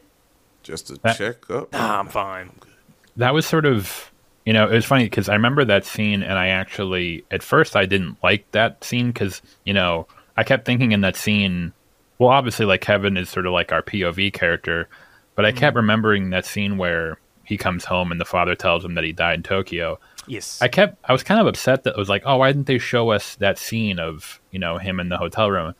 [0.62, 1.72] Just to That- check up.
[1.72, 2.50] Nah, I'm fine.
[3.16, 4.10] that was sort of
[4.48, 7.76] You know, it was funny because I remember that scene, and I actually, at first,
[7.76, 10.06] I didn't like that scene because, you know,
[10.38, 11.74] I kept thinking in that scene,
[12.16, 14.88] well, obviously, like Kevin is sort of like our POV character,
[15.34, 18.94] but I kept remembering that scene where he comes home and the father tells him
[18.94, 20.00] that he died in Tokyo.
[20.26, 20.62] Yes.
[20.62, 22.78] I kept, I was kind of upset that it was like, oh, why didn't they
[22.78, 25.74] show us that scene of, you know, him in the hotel room?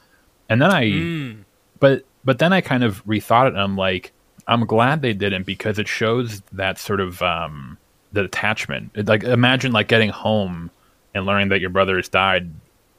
[0.51, 1.37] And then I,
[1.81, 4.13] but, but then I kind of rethought it and I'm like,
[4.47, 7.79] I'm glad they didn't because it shows that sort of, um,
[8.13, 8.91] the attachment.
[8.95, 10.71] It, like imagine like getting home
[11.15, 12.51] and learning that your brother has died,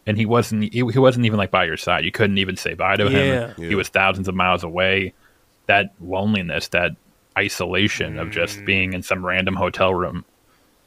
[0.05, 2.05] and he wasn't he, he wasn't even like by your side.
[2.05, 3.53] You couldn't even say bye to Yeah.
[3.53, 3.69] him.
[3.69, 5.13] He was thousands of miles away.
[5.67, 6.91] That loneliness, that
[7.37, 8.65] isolation of just mm.
[8.65, 10.25] being in some random hotel room.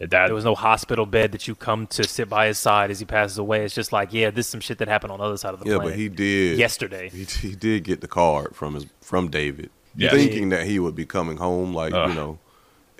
[0.00, 2.98] That there was no hospital bed that you come to sit by his side as
[2.98, 3.64] he passes away.
[3.64, 5.60] It's just like, yeah, this is some shit that happened on the other side of
[5.60, 5.92] the Yeah, planet.
[5.92, 7.08] but he did yesterday.
[7.08, 10.10] He, he did get the card from his from David, Yeah.
[10.10, 12.08] thinking that he would be coming home, like Ugh.
[12.08, 12.40] you know,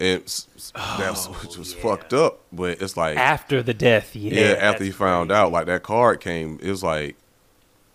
[0.02, 2.40] and s- s- that's which was fucked up.
[2.52, 4.32] But it's like after the death, yeah.
[4.32, 7.16] yeah, after that's he found out, like that card came, it was like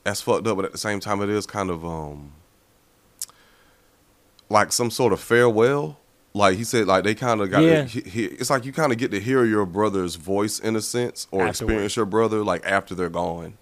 [0.04, 0.56] that's fucked up.
[0.56, 2.32] But at the same time, it is kind of um
[4.50, 6.00] like some sort of farewell.
[6.34, 7.64] Like he said, like they kind of got.
[7.64, 7.84] Yeah.
[7.86, 10.82] he, he, it's like you kind of get to hear your brother's voice in a
[10.82, 11.50] sense, or Afterward.
[11.72, 13.58] experience your brother like after they're gone,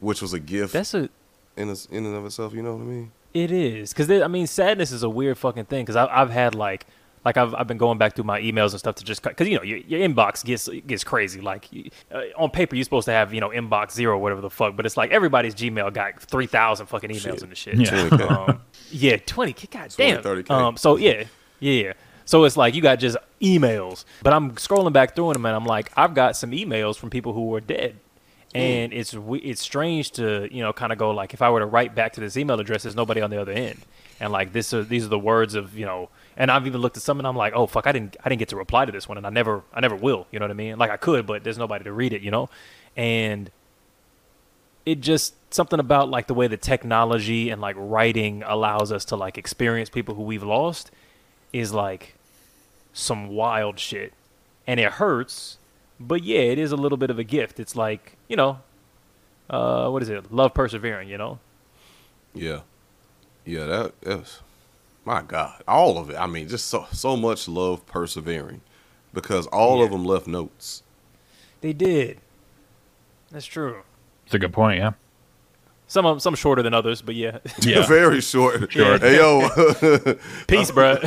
[0.00, 1.10] which was a gift That's a
[1.56, 2.54] in its, in and of itself.
[2.54, 3.12] You know what I mean?
[3.34, 5.84] It is because I mean, sadness is a weird fucking thing.
[5.84, 6.86] Because I've I've had like
[7.24, 9.56] like I've I've been going back through my emails and stuff to just because you
[9.56, 11.40] know your, your inbox gets gets crazy.
[11.40, 11.68] Like
[12.12, 14.76] uh, on paper, you're supposed to have you know inbox zero or whatever the fuck,
[14.76, 17.42] but it's like everybody's Gmail got three thousand fucking emails Shit.
[17.42, 17.76] in the shit.
[17.76, 18.08] Yeah.
[18.08, 18.30] 20K.
[18.30, 19.52] Um, yeah, twenty.
[19.52, 20.22] God damn.
[20.22, 20.50] 20, 30K.
[20.50, 21.24] Um, so yeah,
[21.60, 21.84] yeah.
[21.84, 21.92] yeah.
[22.24, 25.64] So it's like you got just emails, but I'm scrolling back through them and I'm
[25.64, 27.96] like, I've got some emails from people who were dead,
[28.54, 31.66] and it's it's strange to you know kind of go like if I were to
[31.66, 33.80] write back to this email address, there's nobody on the other end,
[34.20, 36.96] and like this are these are the words of you know, and I've even looked
[36.96, 38.92] at some and I'm like, oh fuck, I didn't I didn't get to reply to
[38.92, 40.78] this one, and I never I never will, you know what I mean?
[40.78, 42.48] Like I could, but there's nobody to read it, you know,
[42.96, 43.50] and
[44.86, 49.16] it just something about like the way the technology and like writing allows us to
[49.16, 50.90] like experience people who we've lost
[51.52, 52.14] is like
[52.92, 54.14] some wild shit.
[54.66, 55.58] And it hurts
[56.00, 57.58] but yeah it is a little bit of a gift.
[57.58, 58.60] It's like you know
[59.50, 60.32] uh what is it?
[60.32, 61.40] Love persevering you know?
[62.32, 62.60] Yeah,
[63.44, 63.64] yeah.
[63.66, 64.40] That that's
[65.08, 66.16] my God, all of it.
[66.16, 68.60] I mean, just so so much love, persevering,
[69.14, 70.82] because all of them left notes.
[71.62, 72.18] they did
[73.30, 73.82] that's true
[74.26, 74.78] It's a good point.
[74.78, 74.92] Yeah.
[75.86, 77.86] some of some shorter than others but yeah Yeah.
[77.98, 78.70] very short.
[78.72, 78.98] Sure.
[78.98, 79.48] Hey yo,
[80.46, 80.98] peace bro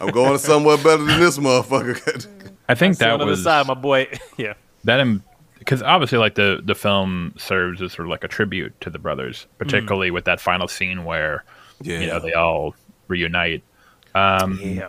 [0.00, 2.26] I'm going somewhere better than this motherfucker.
[2.68, 5.04] I think that that on the was side my boy yeah that
[5.58, 8.98] because obviously like the the film serves as sort of like a tribute to the
[9.00, 11.44] brothers particularly with that final scene where
[11.82, 12.74] yeah, you know they all
[13.08, 13.62] reunite.
[14.14, 14.88] Um, yeah.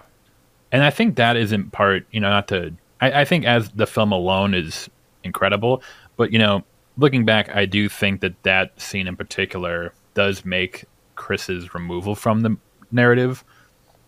[0.71, 3.87] and i think that isn't part you know not to I, I think as the
[3.87, 4.87] film alone is
[5.23, 5.81] incredible
[6.15, 6.63] but you know
[6.97, 12.41] looking back i do think that that scene in particular does make chris's removal from
[12.41, 12.55] the
[12.91, 13.43] narrative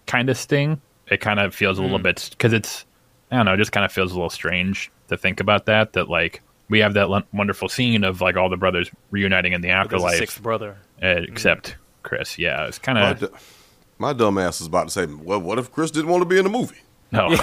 [0.05, 0.79] kind of sting.
[1.09, 2.85] It kind of feels a little bit because it's
[3.31, 5.93] i don't know it just kind of feels a little strange to think about that
[5.93, 9.61] that like we have that l- wonderful scene of like all the brothers reuniting in
[9.61, 10.17] the But there's afterlife.
[10.19, 10.77] sixth brother.
[11.01, 13.31] Uh, except chris yeah it's kind of du-
[13.97, 16.37] my dumb ass is about to say, well, what if Chris didn't want to be
[16.37, 16.77] in the movie?
[17.11, 17.35] no, no.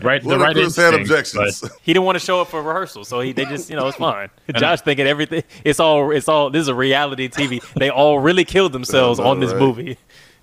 [0.00, 1.64] right the What if right Chris had objections?
[1.82, 3.96] he didn't want to show up for rehearsal, so he they just you know it's
[4.10, 4.30] fine.
[4.54, 7.60] Josh thinking everything it's all it's all this is a reality TV.
[7.74, 9.60] They all really killed themselves on this right?
[9.60, 9.98] movie.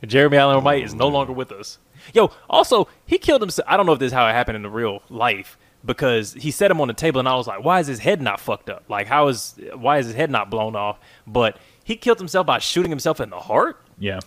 [0.05, 1.77] Jeremy Allen White is no longer with us.
[2.13, 3.65] Yo, also he killed himself.
[3.69, 6.51] I don't know if this is how it happened in the real life because he
[6.51, 8.69] set him on the table and I was like, why is his head not fucked
[8.69, 8.83] up?
[8.89, 10.99] Like how is why is his head not blown off?
[11.25, 11.57] But
[11.89, 13.81] he killed himself by shooting himself in the heart.
[13.97, 14.19] yeah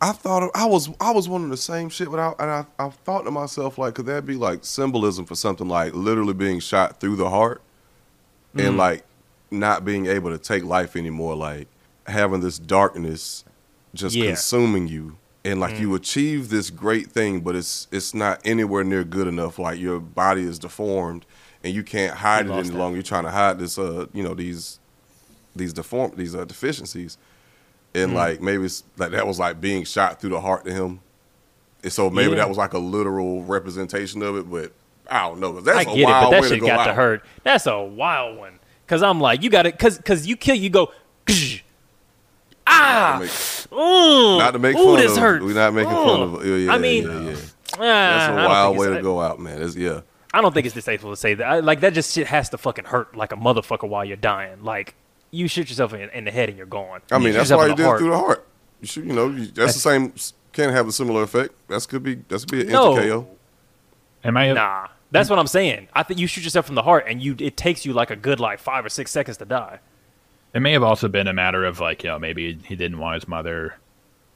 [0.00, 2.88] I thought I was I was wondering the same shit, but I and I, I
[2.90, 6.98] thought to myself like, could that be like symbolism for something like literally being shot
[7.00, 7.62] through the heart
[8.54, 8.68] Mm.
[8.68, 9.04] and like
[9.50, 11.66] not being able to take life anymore, like
[12.06, 13.44] having this darkness
[13.94, 14.24] just Yeah.
[14.24, 14.28] Mm.
[14.28, 19.04] consuming you, and like you achieve this great thing, but it's it's not anywhere near
[19.04, 19.58] good enough.
[19.58, 21.24] Like your body is deformed,
[21.64, 22.76] and you can't hide He it any that.
[22.76, 22.96] longer.
[22.96, 24.78] You're trying to hide this, uh, you know, these
[25.56, 27.16] these deform these uh, deficiencies
[27.94, 28.14] and Mm.
[28.14, 31.00] like maybe it's like that was like being shot through the heart to him
[31.82, 32.36] and so maybe Yeah.
[32.38, 34.72] that was like a literal representation of it but
[35.10, 36.66] i don't know 'cause that's I a get it, wild but that to shit go
[36.66, 37.24] got out to hurt.
[37.44, 38.58] That's a wild one.
[38.86, 40.92] Cause I'm like, you got to cause cause you kill, you go.
[41.26, 41.60] "Ksh."
[42.66, 43.30] Ah, Not to make,
[43.70, 45.44] mm, not to make ooh, fun this of hurts.
[45.44, 46.04] we're not making Mm.
[46.04, 47.36] fun of yeah, yeah, I mean, yeah, yeah.
[47.74, 50.00] ah, that's a wild way to go out man it's, yeah
[50.32, 51.46] I don't think it's distasteful to say that.
[51.46, 54.64] I, like that just shit has to fucking hurt like a motherfucker while you're dying.
[54.64, 54.94] Like
[55.34, 57.00] you shoot yourself in, in the head and you're gone.
[57.10, 58.46] i mean shoot that's yourself why you the did it through the heart
[58.80, 60.12] you should you know you, that's the same
[60.52, 61.52] Can't have a similar effect.
[61.66, 62.94] That's could be that's could be an No.
[62.94, 63.26] KO.
[64.22, 64.52] Am I?
[64.52, 65.88] Nah, that's what I'm saying.
[65.92, 68.16] I think you shoot yourself from the heart, and you it takes you like a
[68.16, 69.80] good like five or six seconds to die.
[70.54, 73.14] It may have also been a matter of like you know maybe he didn't want
[73.16, 73.74] his mother,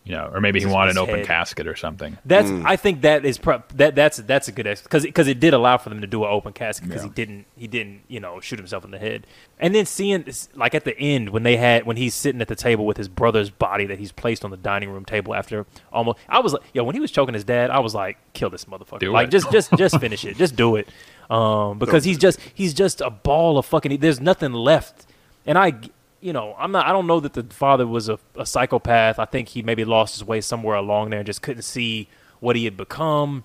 [0.04, 1.26] you know, or maybe he wanted an open head.
[1.26, 2.16] casket or something.
[2.24, 2.64] That's Mm.
[2.64, 5.76] I think that is pro- that that's that's a good because because it did allow
[5.76, 8.58] for them to do an open casket because he didn't he didn't you know shoot
[8.58, 9.26] himself in the head
[9.58, 12.48] and then seeing this, like at the end when they had when he's sitting at
[12.48, 15.66] the table with his brother's body that he's placed on the dining room table after
[15.92, 18.48] almost I was like yo when he was choking his dad I was like kill
[18.48, 19.30] this motherfucker Do like it.
[19.32, 20.88] just just just finish it just do it
[21.28, 25.04] um because he's just he's just a ball of fucking there's nothing left
[25.44, 25.74] and I
[26.20, 26.86] you know, I'm not.
[26.86, 29.18] I don't know that the father was a, a psychopath.
[29.18, 32.08] I think he maybe lost his way somewhere along there and just couldn't see
[32.40, 33.44] what he had become.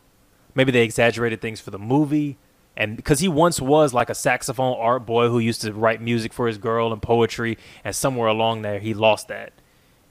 [0.56, 2.38] Maybe they exaggerated things for the movie,
[2.78, 6.34] and because he once was like a saxophone art boy who used to write music
[6.34, 9.54] for his girl and poetry, and somewhere along there he lost that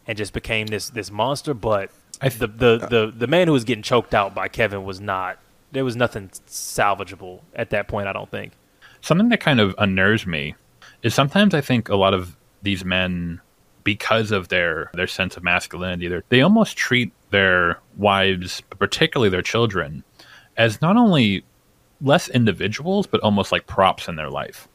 [0.06, 1.54] and just became this this monster.
[1.54, 4.84] But I the, th- the the the man who was getting choked out by Kevin
[4.84, 5.38] was not.
[5.72, 8.06] There was nothing salvageable at that point.
[8.06, 8.52] I don't think.
[9.00, 10.54] Something that kind of unnerves me
[11.02, 13.40] is sometimes I think a lot of these men,
[13.84, 19.42] because of their their sense of masculinity, they they almost treat their wives, particularly their
[19.42, 20.04] children,
[20.56, 21.44] as not only
[22.00, 24.68] less individuals but almost like props in their life.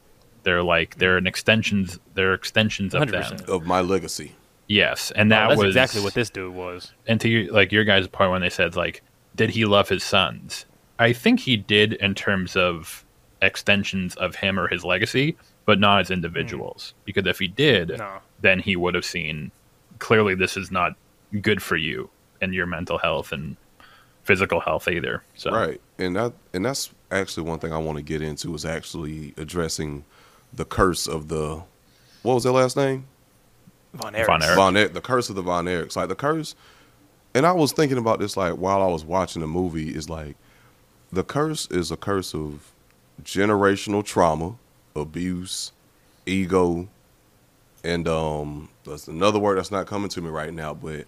[0.44, 1.98] They're like they're an extensions.
[2.14, 3.48] They're extensions of 100%.
[3.48, 4.34] Of my legacy.
[4.66, 6.92] Yes, and Oh, that that's was exactly what this dude was.
[7.06, 9.02] and to your, like your guys' point when they said like,
[9.34, 10.66] did he love his sons?
[10.98, 13.04] I think he did in terms of
[13.40, 15.36] extensions of him or his legacy,
[15.68, 16.14] but not as hmm.
[16.14, 16.94] individuals.
[17.04, 18.20] Because if he did, No.
[18.40, 19.52] then he would have seen
[19.98, 20.94] clearly this is not
[21.42, 22.08] good for you
[22.40, 23.58] and your mental health and
[24.24, 25.22] physical health either.
[25.34, 25.78] So Right.
[25.98, 30.06] And that and that's actually one thing I want to get into is actually addressing
[30.54, 31.62] the curse of the
[32.22, 33.04] what was their last name?
[33.92, 34.54] Von Von Erichs.
[34.54, 35.96] Von Erich, the curse of the Von Erichs.
[35.96, 36.54] Like the curse
[37.34, 40.36] and I was thinking about this like while I was watching the movie is like
[41.12, 42.72] the curse is a curse of
[43.22, 44.56] generational trauma,
[45.00, 45.72] abuse,
[46.26, 46.88] ego,
[47.84, 51.06] and um that's another word that's not coming to me right now, but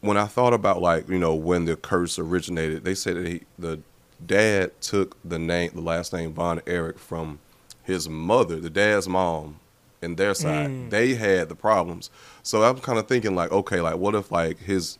[0.00, 3.42] when I thought about like, you know, when the curse originated, they said that he
[3.58, 3.80] the
[4.24, 7.38] dad took the name the last name Von Erich from
[7.82, 9.58] his mother, the dad's mom,
[10.02, 10.70] and their side.
[10.90, 12.10] They had the problems.
[12.42, 14.98] So I'm kind of thinking like, okay, like what if like his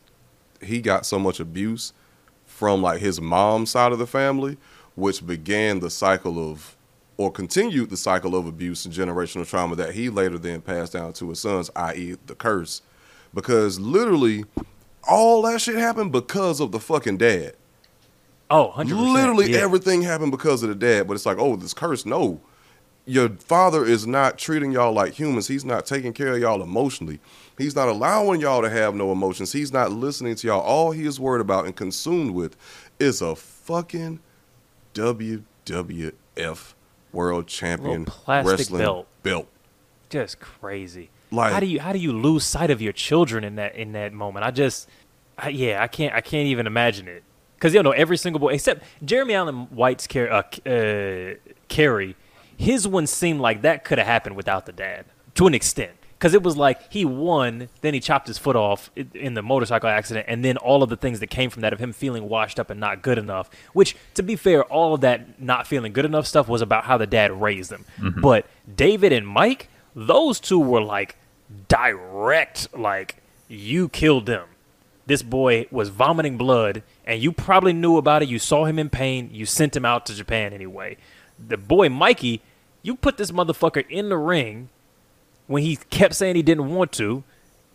[0.61, 1.93] he got so much abuse
[2.45, 4.57] from like his mom's side of the family,
[4.95, 6.75] which began the cycle of
[7.21, 11.13] or continued the cycle of abuse and generational trauma that he later then passed down
[11.13, 12.15] to his sons, i.e.
[12.25, 12.81] the curse.
[13.31, 14.45] Because literally
[15.07, 17.53] all that shit happened because of the fucking dad.
[18.49, 19.13] Oh, 100%.
[19.13, 19.59] Literally yeah.
[19.59, 22.07] everything happened because of the dad, but it's like, oh, this curse.
[22.07, 22.41] No.
[23.05, 25.47] Your father is not treating y'all like humans.
[25.47, 27.19] He's not taking care of y'all emotionally.
[27.55, 29.51] He's not allowing y'all to have no emotions.
[29.51, 30.61] He's not listening to y'all.
[30.61, 32.57] All he is worried about and consumed with
[32.99, 34.19] is a fucking
[34.95, 36.73] WWF
[37.11, 39.07] World Champion Wrestling belt.
[39.23, 39.47] belt.
[40.09, 41.09] just crazy.
[41.31, 43.93] Like- how do you how do you lose sight of your children in that in
[43.93, 44.45] that moment?
[44.45, 44.89] I just,
[45.37, 47.23] I, yeah, I can't I can't even imagine it.
[47.55, 51.35] Because you know every single boy except Jeremy Allen White's car- uh, uh,
[51.67, 52.15] Kerry,
[52.57, 55.91] his one seemed like that could have happened without the dad to an extent.
[56.21, 59.89] Because it was like he won, then he chopped his foot off in the motorcycle
[59.89, 62.59] accident, and then all of the things that came from that of him feeling washed
[62.59, 63.49] up and not good enough.
[63.73, 66.99] Which, to be fair, all of that not feeling good enough stuff was about how
[66.99, 67.85] the dad raised them.
[67.97, 68.21] Mm-hmm.
[68.21, 71.15] But David and Mike, those two were like
[71.67, 73.15] direct, like
[73.47, 74.47] you killed them.
[75.07, 78.29] This boy was vomiting blood, and you probably knew about it.
[78.29, 79.31] You saw him in pain.
[79.33, 80.97] You sent him out to Japan anyway.
[81.39, 82.43] The boy Mikey,
[82.83, 84.69] you put this motherfucker in the ring
[85.51, 87.23] when he kept saying he didn't want to,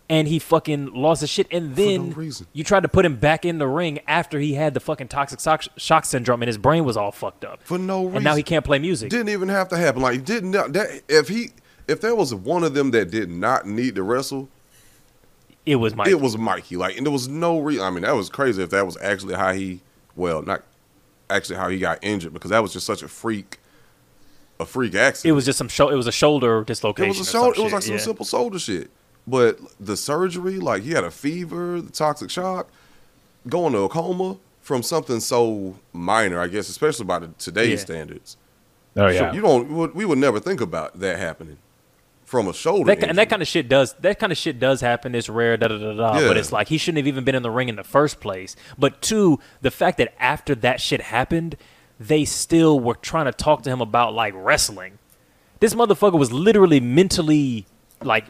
[0.09, 1.47] and he fucking lost his shit.
[1.51, 2.47] And then reason.
[2.53, 5.39] you tried to put him back in the ring after he had the fucking toxic
[5.39, 7.61] shock, shock syndrome and his brain was all fucked up.
[7.63, 8.17] For no reason.
[8.17, 9.09] And now he can't play music.
[9.09, 10.01] Didn't even have to happen.
[10.01, 11.49] Like didn't that if he
[11.87, 14.49] if there was one of them that did not need to wrestle,
[15.65, 16.11] it was Mikey.
[16.11, 16.77] it was Mikey.
[16.77, 17.83] Like, and there was no reason.
[17.83, 19.81] I mean, that was crazy if that was actually how he,
[20.15, 20.63] well, not
[21.29, 23.59] actually how he got injured because that was just such a freak,
[24.59, 25.29] a freak accident.
[25.31, 25.89] It was just some show.
[25.89, 27.15] It was a shoulder dislocation.
[27.15, 27.59] It was a shoulder.
[27.59, 27.99] It was shit, like some yeah.
[27.99, 28.89] simple shoulder shit.
[29.27, 32.69] But the surgery, like he had a fever, the toxic shock,
[33.47, 37.85] going to a coma from something so minor, I guess, especially by the, today's Yeah.
[37.85, 38.37] standards.
[38.95, 39.31] Oh yeah.
[39.33, 39.93] You don't.
[39.95, 41.57] we would- never think about that happening
[42.25, 42.93] from a shoulder.
[42.93, 45.13] That, and that kind of shit does that kind of shit does happen.
[45.13, 46.19] It's rare, da da da da.
[46.19, 46.27] Yeah.
[46.27, 48.55] But it's like he shouldn't have even been in the ring in the first place.
[48.77, 51.57] But two, the fact that after that shit happened,
[51.99, 54.99] they still were trying to talk to him about like wrestling.
[55.59, 57.65] This motherfucker was literally mentally
[58.03, 58.25] like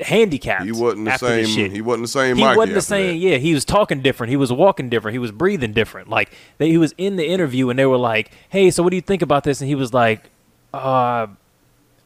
[0.00, 0.64] handicapped.
[0.64, 3.06] He wasn't the same- he wasn't the same He Mikey wasn't the same.
[3.08, 3.26] that.
[3.26, 4.30] Yeah, he was talking different.
[4.30, 5.14] He was walking different.
[5.14, 6.08] He was breathing different.
[6.08, 8.96] Like they, he was in the interview, and they were like, "Hey, so what do
[8.96, 10.30] you think about this?" And he was like,
[10.72, 11.26] "Uh,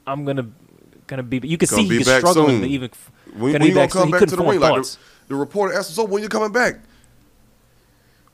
[0.07, 0.47] I'm gonna
[1.07, 2.61] gonna be." You could see he was struggling soon.
[2.63, 2.91] to even.
[3.35, 4.11] When, when you gonna back soon.
[4.11, 4.61] Back to the ring?
[4.61, 4.97] Like the,
[5.29, 6.77] the reporter asked him, "So when you coming back?"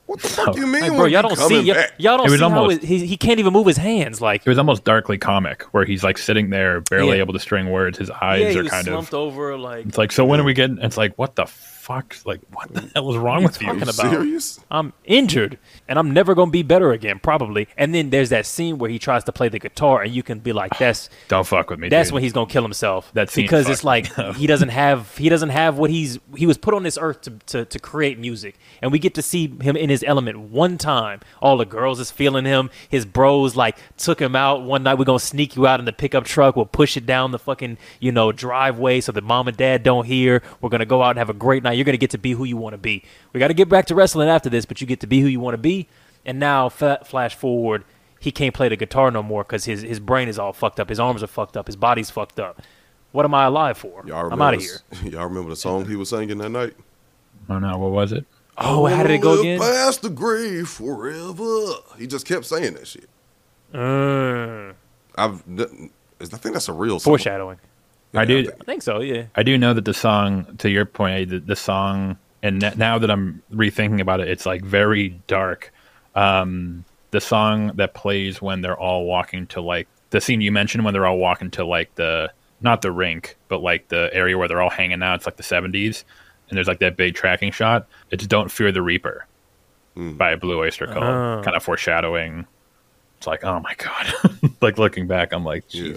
[0.09, 0.81] What the fuck do you mean?
[0.81, 2.87] Like, bro, you y'all don't see y'all, y'all don't It was see how almost- it,
[2.87, 4.21] he, he can't even move his hands.
[4.21, 7.21] Like It was almost darkly comic, where he's like sitting there, barely Yeah.
[7.23, 7.99] able to string words.
[7.99, 9.19] His eyes yeah, are kind slumped of.
[9.19, 9.55] over.
[9.55, 10.79] Like It's like, so when are we getting?
[10.79, 11.45] It's like, what the
[11.89, 12.15] fuck?
[12.23, 12.91] Like, what the mm.
[12.93, 13.67] hell is wrong with you?
[13.67, 14.11] talking You about?
[14.11, 14.59] serious?
[14.69, 17.67] I'm injured and I'm never gonna be better again, probably.
[17.77, 20.39] And then there's that scene where he tries to play the guitar, and you can
[20.39, 21.89] be like, "That's Don't fuck with me.
[21.89, 22.13] that's dude.
[22.13, 25.29] when he's gonna kill himself." That scene because it's fucked like he doesn't have he
[25.29, 28.57] doesn't have what he's he was put on this earth to, to to create music,
[28.81, 31.21] and we get to see him in his element one time.
[31.41, 32.69] All the girls is feeling him.
[32.87, 34.99] His bros like took him out one night.
[34.99, 36.55] We're gonna sneak you out in the pickup truck.
[36.55, 40.05] We'll push it down the fucking you know driveway so that mom and dad don't
[40.05, 40.43] hear.
[40.61, 41.78] We're gonna go out and have a great night.
[41.79, 43.05] You're gonna get to be who you want to be.
[43.31, 45.27] We got to get back to wrestling after this, but you get to be who
[45.27, 45.87] you want to be.
[46.25, 47.85] And now, fa- flash forward,
[48.19, 50.89] he can't play the guitar no more because his his brain is all fucked up.
[50.89, 51.67] His arms are fucked up.
[51.67, 52.61] His body's fucked up.
[53.13, 54.03] What am I alive for?
[54.05, 54.79] Y'all remember I'm out of here.
[55.05, 56.73] Y'all remember the song he was singing that night?
[57.49, 58.25] Oh no, what was it?
[58.57, 59.59] Oh, how did it go Live again?
[59.59, 61.75] Past the grave forever.
[61.97, 63.09] He just kept saying that shit.
[63.73, 64.73] Mm,
[65.15, 67.11] I've, I think that's a real song.
[67.11, 67.57] foreshadowing.
[68.13, 68.51] I do.
[68.59, 69.01] I think so.
[69.01, 69.25] Yeah.
[69.35, 72.97] I do know that the song, to your point, the, the song, and n- now
[72.97, 75.71] that I'm rethinking about it, it's like very dark.
[76.15, 80.83] Um, the song that plays when they're all walking to like the scene you mentioned
[80.85, 82.31] when they're all walking to like the
[82.61, 85.15] not the rink, but like the area where they're all hanging out.
[85.15, 86.03] It's like the 70s,
[86.49, 87.87] and there's like that big tracking shot.
[88.11, 89.25] It's "Don't Fear the Reaper"
[89.95, 91.41] by Blue Oyster Cult, Oh.
[91.43, 92.45] kind of foreshadowing.
[93.17, 94.13] It's like, oh my god!
[94.61, 95.93] like looking back, I'm like, Yeah.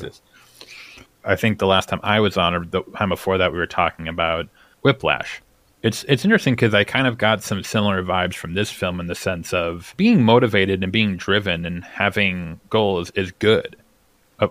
[1.24, 3.66] I think the last time I was on, or the time before that, we were
[3.66, 4.48] talking about
[4.82, 5.40] Whiplash.
[5.82, 9.06] It's it's interesting because I kind of got some similar vibes from this film in
[9.08, 13.76] the sense of being motivated and being driven and having goals is good.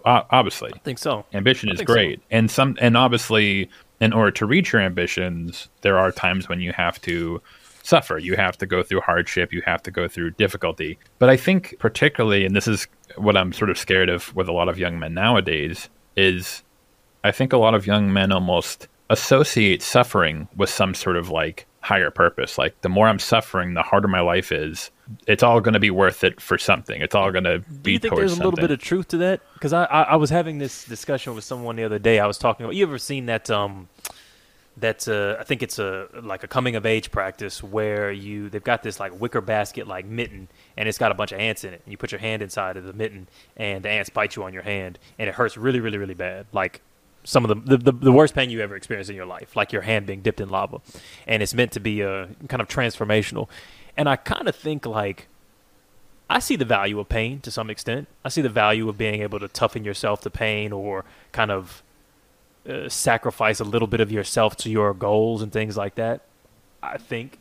[0.05, 1.25] Obviously, I think so.
[1.33, 1.93] ambition is think so.
[1.93, 3.69] great, and some and obviously,
[3.99, 7.41] in order to reach your ambitions, there are times when you have to
[7.83, 8.17] suffer.
[8.17, 9.51] You have to go through hardship.
[9.53, 10.97] You have to go through difficulty.
[11.19, 14.53] But I think particularly, and this is what I'm sort of scared of with a
[14.53, 16.63] lot of young men nowadays, is
[17.23, 21.67] I think a lot of young men almost associate suffering with some sort of like
[21.81, 22.57] higher purpose.
[22.57, 24.91] Like the more I'm suffering, the harder my life is.
[25.27, 27.01] It's all going to be worth it for something.
[27.01, 27.77] It's all going to be.
[27.81, 29.41] Do you think there's a little bit of truth to that?
[29.53, 32.19] Because I, I I was having this discussion with someone the other day.
[32.19, 32.75] I was talking about.
[32.75, 33.49] You ever seen that?
[33.49, 33.89] Um,
[34.77, 38.63] that's a I think it's a like a coming of age practice where you they've
[38.63, 40.47] got this like wicker basket like mitten
[40.77, 41.81] and it's got a bunch of ants in it.
[41.83, 44.53] And you put your hand inside of the mitten and the ants bite you on
[44.53, 46.47] your hand and it hurts really really really bad.
[46.53, 46.81] Like
[47.23, 49.71] some of the, the, the, the worst pain you ever experienced in your life, like
[49.71, 50.81] your hand being dipped in lava.
[51.27, 53.47] And it's meant to be a kind of transformational.
[53.95, 55.27] And I kind of think like
[56.29, 58.07] I see the value of pain to some extent.
[58.23, 61.83] I see the value of being able to toughen yourself to pain or kind of
[62.69, 66.21] uh, sacrifice a little bit of yourself to your goals and things like that.
[66.83, 67.39] I think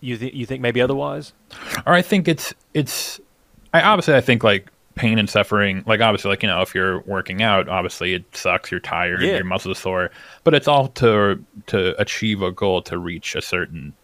[0.00, 1.32] you think you think maybe otherwise.
[1.86, 3.20] or I think it's it's
[3.74, 7.00] I obviously I think like pain and suffering like obviously like you know if you're
[7.02, 9.36] working out obviously it sucks you're tired Yeah.
[9.36, 10.10] your muscles sore
[10.44, 13.94] but it's all to to achieve a goal to reach a certain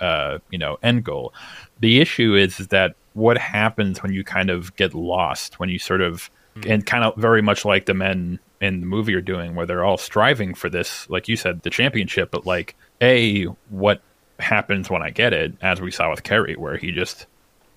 [0.00, 1.32] uh you know end goal
[1.78, 5.78] the issue is, is that what happens when you kind of get lost when you
[5.78, 6.28] sort of
[6.66, 9.84] and kind of very much like the men in the movie are doing where they're
[9.84, 14.00] all striving for this like you said the championship but like a what
[14.38, 17.26] happens when i get it as we saw with kerry where he just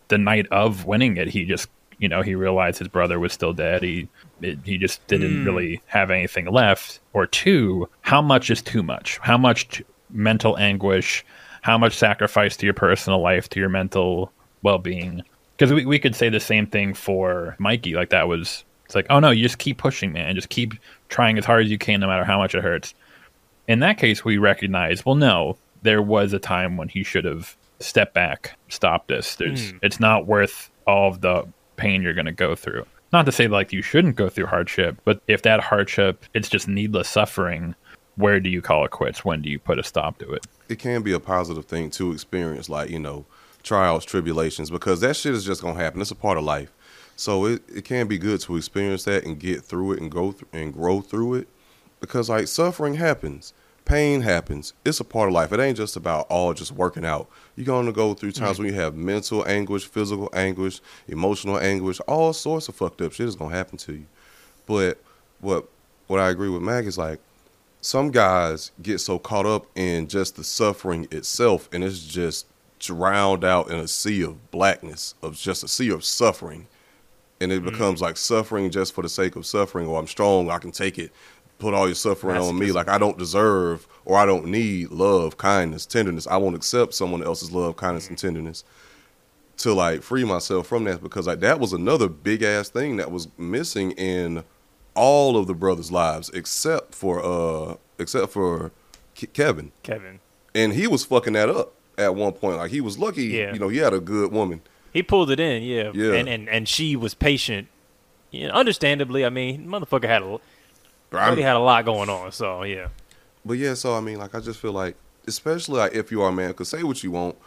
[0.07, 1.69] the night of winning it, he just
[1.99, 3.83] you know he realized his brother was still dead.
[3.83, 4.07] He
[4.41, 5.45] it, he just didn't mm.
[5.45, 6.99] really have anything left.
[7.13, 9.17] Or two, how much is too much?
[9.19, 11.25] How much t- mental anguish?
[11.61, 14.31] How much sacrifice to your personal life, to your mental
[14.61, 15.23] well being?
[15.55, 17.95] Because we we could say the same thing for Mikey.
[17.95, 20.33] Like that was it's like oh no, you just keep pushing, man.
[20.33, 20.73] Just keep
[21.09, 22.95] trying as hard as you can, no matter how much it hurts
[23.67, 27.55] in that case, we recognize, well, no, there was a time when he should have
[27.79, 29.35] stepped back, stopped this.
[29.35, 29.77] There's, hmm.
[29.81, 32.85] it's not worth all of the pain you're going to go through.
[33.13, 36.67] Not to say like you shouldn't go through hardship, but if that hardship, it's just
[36.67, 37.75] needless suffering.
[38.15, 39.23] Where do you call it quits?
[39.23, 40.45] When do you put a stop to it?
[40.69, 43.25] it can be a positive thing to experience, like you know,
[43.63, 46.01] trials, tribulations, because that shit is just gonna happen.
[46.01, 46.71] It's a part of life.
[47.17, 50.31] So it, it can be good to experience that and get through it and go
[50.31, 51.47] th- and grow through it,
[51.99, 53.53] because like suffering happens,
[53.85, 54.73] pain happens.
[54.85, 55.51] It's a part of life.
[55.51, 57.27] It ain't just about all just working out.
[57.55, 62.33] You're gonna go through times when you have mental anguish, physical anguish, emotional anguish, all
[62.33, 64.05] sorts of fucked up shit is gonna happen to you.
[64.67, 65.01] But
[65.41, 65.67] what
[66.05, 67.19] what I agree with Mac is like
[67.81, 72.45] some guys get so caught up in just the suffering itself and it's just
[72.77, 76.67] drowned out in a sea of blackness of just a sea of suffering
[77.39, 80.57] and it becomes like suffering just for the sake of suffering or i'm strong i
[80.57, 81.11] can take it
[81.59, 85.37] put all your suffering on me like i don't deserve or i don't need love
[85.37, 88.63] kindness tenderness i won't accept someone else's love kindness and tenderness
[89.57, 93.11] to like free myself from that because like that was another big ass thing that
[93.11, 94.43] was missing in
[94.93, 98.71] all of the brothers' lives except for uh except for
[99.15, 100.19] Ke- Kevin, Kevin.
[100.53, 102.57] and he was fucking that up at one point.
[102.57, 103.51] Like he was lucky, Yeah.
[103.53, 104.61] you know, he had a good woman.
[104.93, 105.91] He pulled it in, yeah.
[105.93, 106.13] Yeah.
[106.13, 107.67] And and, and she was patient.
[108.31, 110.39] You know, understandably, I mean, motherfucker had a
[111.13, 112.89] already had a lot going on, so yeah.
[113.45, 114.95] But yeah, so I mean, like I just feel like,
[115.27, 117.37] especially like if you are a man, because say what you want,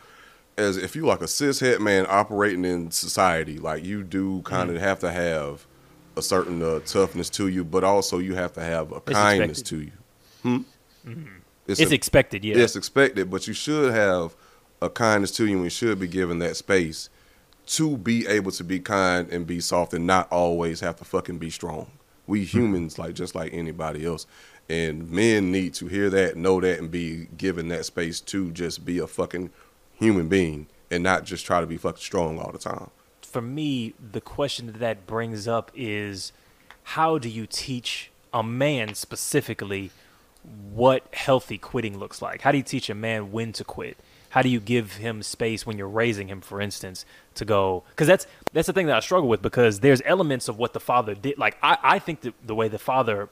[0.56, 4.76] as if you like a cishet man operating in society, like you do kind of
[4.76, 4.84] Mm-hmm.
[4.84, 5.66] have to have
[6.16, 9.92] a certain uh, toughness to you, but also you have to have a kindness expected.
[10.42, 10.64] to you.
[11.04, 11.22] Hmm?
[11.66, 12.56] It's, a- expected, yeah.
[12.56, 14.34] It's expected, but you should have
[14.82, 17.10] a kindness to you and you should be given that space
[17.70, 21.38] to be able to be kind and be soft and not always have to fucking
[21.38, 21.90] be strong.
[22.26, 22.58] We hmm.
[22.58, 24.26] humans like just like anybody else.
[24.68, 28.84] And men need to hear that, know that, and be given that space to just
[28.84, 29.50] be a fucking
[29.94, 32.90] human being and not just try to be fucking strong all the time.
[33.22, 36.32] for me, the question that that brings up is
[36.82, 39.90] how do you teach a man specifically
[40.72, 42.42] what healthy quitting looks like?
[42.42, 43.96] How do you teach a man when to quit?
[44.30, 47.04] How do you give him space when you're raising him, for instance,
[47.34, 47.84] to go?
[47.90, 49.42] Because that's that's the thing that I struggle with.
[49.42, 51.38] Because there's elements of what the father did.
[51.38, 53.28] Like I, I think that the way the father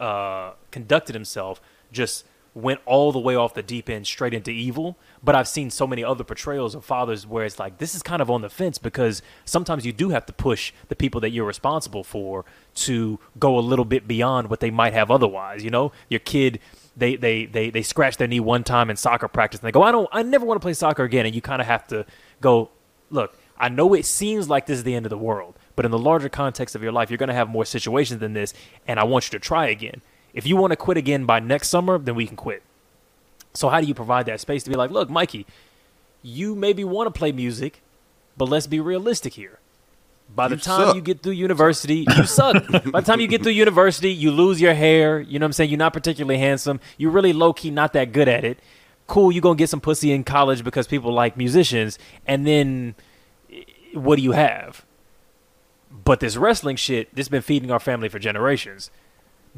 [0.00, 1.60] uh, conducted himself
[1.92, 2.24] just
[2.56, 4.96] went all the way off the deep end straight into evil.
[5.22, 8.22] But I've seen so many other portrayals of fathers where it's like this is kind
[8.22, 11.44] of on the fence because sometimes you do have to push the people that you're
[11.44, 15.62] responsible for to go a little bit beyond what they might have otherwise.
[15.62, 16.58] You know, your kid.
[16.96, 19.82] They, they, they, they scratch their knee one time in soccer practice and they go,
[19.82, 22.06] I don't I never want to play soccer again and you kinda have to
[22.40, 22.70] go,
[23.10, 25.90] look, I know it seems like this is the end of the world, but in
[25.90, 28.52] the larger context of your life, you're going to have more situations than this,
[28.86, 30.02] and I want you to try again.
[30.34, 32.62] If you want to quit again by next summer, then we can quit.
[33.54, 35.46] So, how do you provide that space to be like, look, Mikey,
[36.22, 37.80] you maybe want to play music,
[38.36, 39.58] but let's be realistic here.
[40.34, 40.96] By the You time suck.
[40.96, 42.66] you get through university, you suck.
[42.70, 45.20] By the time you get through university, you lose your hair.
[45.20, 45.70] You know what I'm saying?
[45.70, 46.80] You're not particularly handsome.
[46.98, 48.58] You're really low key not that good at it.
[49.06, 51.98] Cool, you're going to get some pussy in college because people like musicians.
[52.26, 52.96] And then
[53.50, 53.62] eh,
[53.94, 54.84] what do you have?
[56.04, 58.90] But this wrestling shit, this been feeding our family for generations.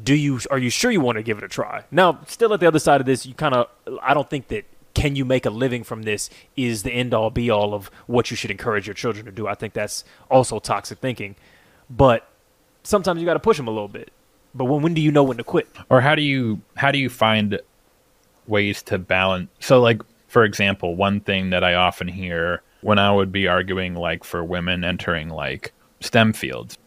[0.01, 1.83] Do you are you sure you want to give it a try?
[1.91, 3.67] Now, still at the other side of this, you kind of
[4.01, 4.63] I don't think that
[4.99, 8.29] can you make a living from this is the end all be all of what
[8.29, 9.47] you should encourage your children to do.
[9.47, 11.35] I think that's also toxic thinking.
[11.89, 12.27] But
[12.83, 14.11] sometimes you got to push them a little bit.
[14.53, 15.67] But when when do you know when to quit?
[15.89, 17.59] or how do you how do you find
[18.47, 23.11] ways to balance so like for example one thing that i often hear when i
[23.11, 26.79] would be arguing like for women entering like stem fields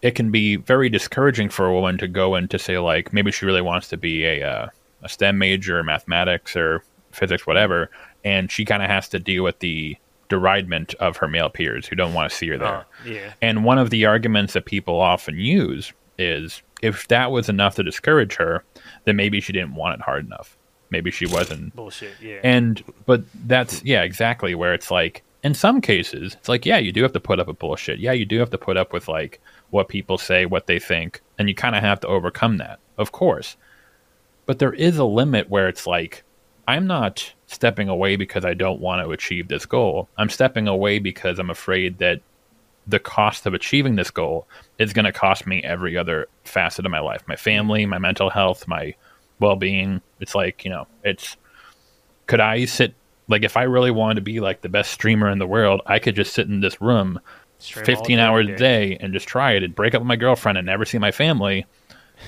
[0.00, 3.44] it can be very discouraging for a woman to go into say like maybe she
[3.44, 4.68] really wants to be a uh,
[5.02, 6.84] a stem major mathematics or
[7.18, 7.90] physics whatever
[8.24, 9.96] and she kind of has to deal with the
[10.28, 13.32] deridement of her male peers who don't want to see her there Uh, yeah.
[13.40, 17.82] and one of the arguments that people often use is if that was enough to
[17.82, 18.62] discourage her,
[19.04, 20.56] then maybe she didn't want it hard enough.
[20.90, 21.74] Maybe she wasn't.
[21.74, 22.12] Bullshit.
[22.20, 22.38] Yeah.
[22.44, 26.92] And, but that's, yeah, exactly where it's like, in some cases, it's like, yeah, you
[26.92, 27.98] do have to put up with bullshit.
[27.98, 29.40] Yeah, you do have to put up with like
[29.70, 33.10] what people say, what they think, and you kind of have to overcome that, of
[33.12, 33.56] course.
[34.46, 36.22] But there is a limit where it's like,
[36.68, 40.06] I'm not stepping away because I don't want to achieve this goal.
[40.18, 42.20] I'm stepping away because I'm afraid that
[42.86, 44.46] the cost of achieving this goal
[44.78, 48.28] is going to cost me every other facet of my life my family, my mental
[48.28, 48.94] health, my
[49.40, 50.02] well being.
[50.20, 51.38] It's like, you know, it's
[52.26, 52.94] could I sit,
[53.28, 55.98] like, if I really wanted to be like the best streamer in the world, I
[55.98, 57.18] could just sit in this room
[57.60, 60.58] Stream 15 hours a day and just try it and break up with my girlfriend
[60.58, 61.64] and never see my family.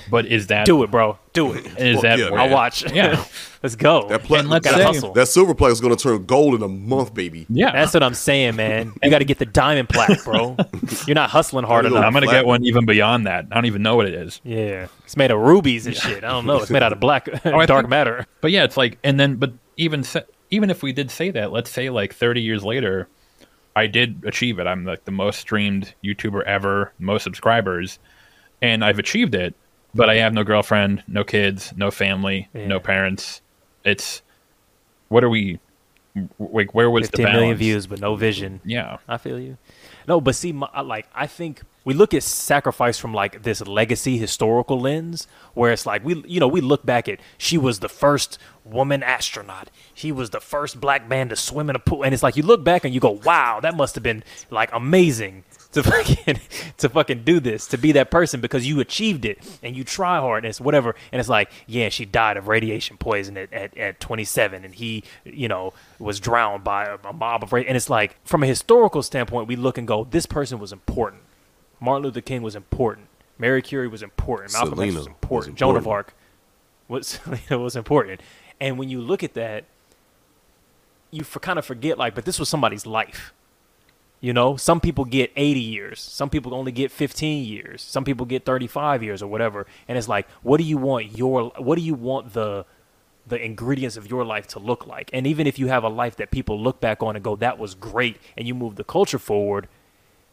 [0.09, 1.17] But is that, Do it, bro.
[1.33, 1.65] Do it.
[1.77, 2.91] is Fuck that, yeah, I'll watch.
[2.91, 3.23] Yeah.
[3.63, 4.07] Let's go.
[4.09, 5.13] That plat- And let's Gotta say- hustle.
[5.13, 7.45] that silver plate is going to turn gold in a month, baby.
[7.47, 7.71] yeah.
[7.71, 8.91] That's what I'm saying, man.
[9.03, 10.57] You got to get the diamond plaque, bro.
[11.07, 12.03] You're not hustling hard enough.
[12.03, 13.45] I'm going to get one even beyond that.
[13.51, 14.41] I don't even know what it is.
[14.43, 16.23] Yeah, it's made of rubies and shit.
[16.23, 16.57] I don't know.
[16.57, 18.25] It's made out of black, Oh, dark think- matter.
[18.41, 21.51] But yeah, it's like, and then, but even se- even if we did say that,
[21.51, 23.07] let's say like 30 years later,
[23.75, 24.65] I did achieve it.
[24.65, 27.99] I'm like the most streamed YouTuber ever, most subscribers,
[28.59, 29.53] and I've achieved it.
[29.93, 32.67] But I have no girlfriend, no kids, no family, Yeah.
[32.67, 33.41] no parents.
[33.83, 34.21] It's
[35.09, 35.59] what are we?
[36.39, 37.39] Like, where was the 15 balance?
[37.39, 38.59] million views, but no vision.
[38.65, 39.57] Yeah, I feel you.
[40.07, 44.17] No, but see, my, like I think we look at sacrifice from like this legacy
[44.17, 47.89] historical lens where it's like we you know we look back at she was the
[47.89, 52.13] first woman astronaut she was the first black man to swim in a pool and
[52.13, 55.43] it's like you look back and you go wow that must have been like amazing
[55.71, 56.39] to fucking
[56.77, 60.19] to fucking do this to be that person because you achieved it and you try
[60.19, 63.77] hard and it's whatever and it's like yeah she died of radiation poison at, at,
[63.77, 67.89] at 27 and he you know was drowned by a, a mob of and it's
[67.89, 71.21] like from a historical standpoint we look and go this person was important
[71.81, 73.07] Martin Luther King was important.
[73.37, 74.53] Mary Curie was important.
[74.53, 75.57] Malcolm X Selena was was important.
[75.57, 75.87] Joan of.
[75.87, 76.13] Arc
[76.87, 77.19] was
[77.49, 78.21] was important.
[78.61, 79.65] And when you look at that,
[81.09, 83.33] you for, kind of forget like, but this was somebody's life.
[84.21, 85.99] You know, some people get 80 years.
[85.99, 87.81] Some people only get 15 years.
[87.81, 89.65] Some people get 35 years or whatever.
[89.87, 92.65] And it's like, what do you want your what do you want the
[93.25, 95.09] the ingredients of your life to look like?
[95.11, 97.57] And even if you have a life that people look back on and go, that
[97.57, 99.67] was great, and you move the culture forward,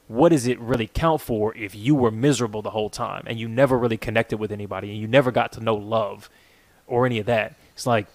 [0.07, 3.49] what does it really count for if you were miserable the whole time and you
[3.49, 6.29] never really connected with anybody and you never got to know love
[6.87, 7.55] or any of that?
[7.75, 8.07] It's like,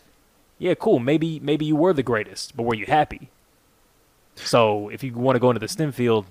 [0.60, 1.00] yeah, cool.
[1.00, 3.30] Maybe maybe you were the greatest, but were you happy?
[4.36, 6.26] So if you want to go into the STEM field,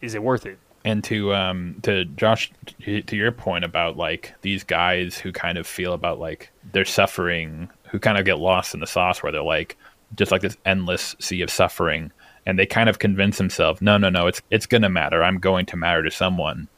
[0.00, 0.58] is it worth it?
[0.84, 2.50] And to um to Josh
[2.82, 7.70] to your point about like these guys who kind of feel about like they're suffering,
[7.90, 9.76] who kind of get lost in the sauce where they're like
[10.14, 12.12] just like this endless sea of suffering
[12.46, 15.22] and they kind of convince themselves, no, no, no, it's it's gonna matter.
[15.24, 16.68] I'm going to matter to someone.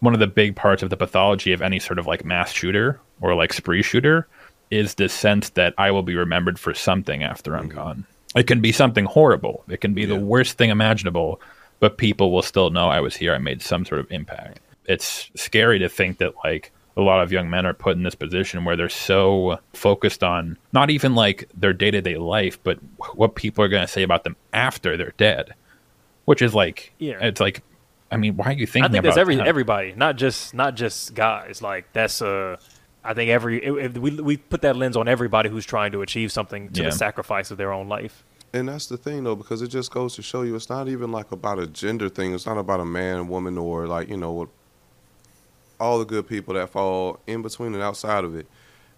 [0.00, 3.00] One of the big parts of the pathology of any sort of like mass shooter
[3.20, 4.26] or like spree shooter
[4.70, 8.06] is this sense that I will be remembered for something after I'm gone.
[8.36, 9.64] It can be something horrible.
[9.68, 11.40] It can be the worst thing imaginable,
[11.80, 13.34] but people will still know I was here.
[13.34, 14.60] I made some sort of impact.
[14.84, 18.14] It's scary to think that like a lot of young men are put in this
[18.14, 22.78] position where they're so focused on not even like their day to day life, but
[23.14, 25.54] what people are going to say about them after they're dead,
[26.24, 27.18] which is like, Yeah.
[27.20, 27.62] it's like,
[28.10, 29.46] I mean, why are you thinking I think about that's every that?
[29.46, 31.60] everybody, not just not just guys.
[31.62, 32.56] Like that's uh
[33.04, 36.32] I think every if we we put that lens on everybody who's trying to achieve
[36.32, 36.90] something to Yeah.
[36.90, 38.24] the sacrifice of their own life.
[38.52, 41.12] And that's the thing though, because it just goes to show you it's not even
[41.12, 42.34] like about a gender thing.
[42.34, 44.48] It's not about a man, woman, or like, you know, what
[45.80, 48.46] all the good people that fall in between and outside of it.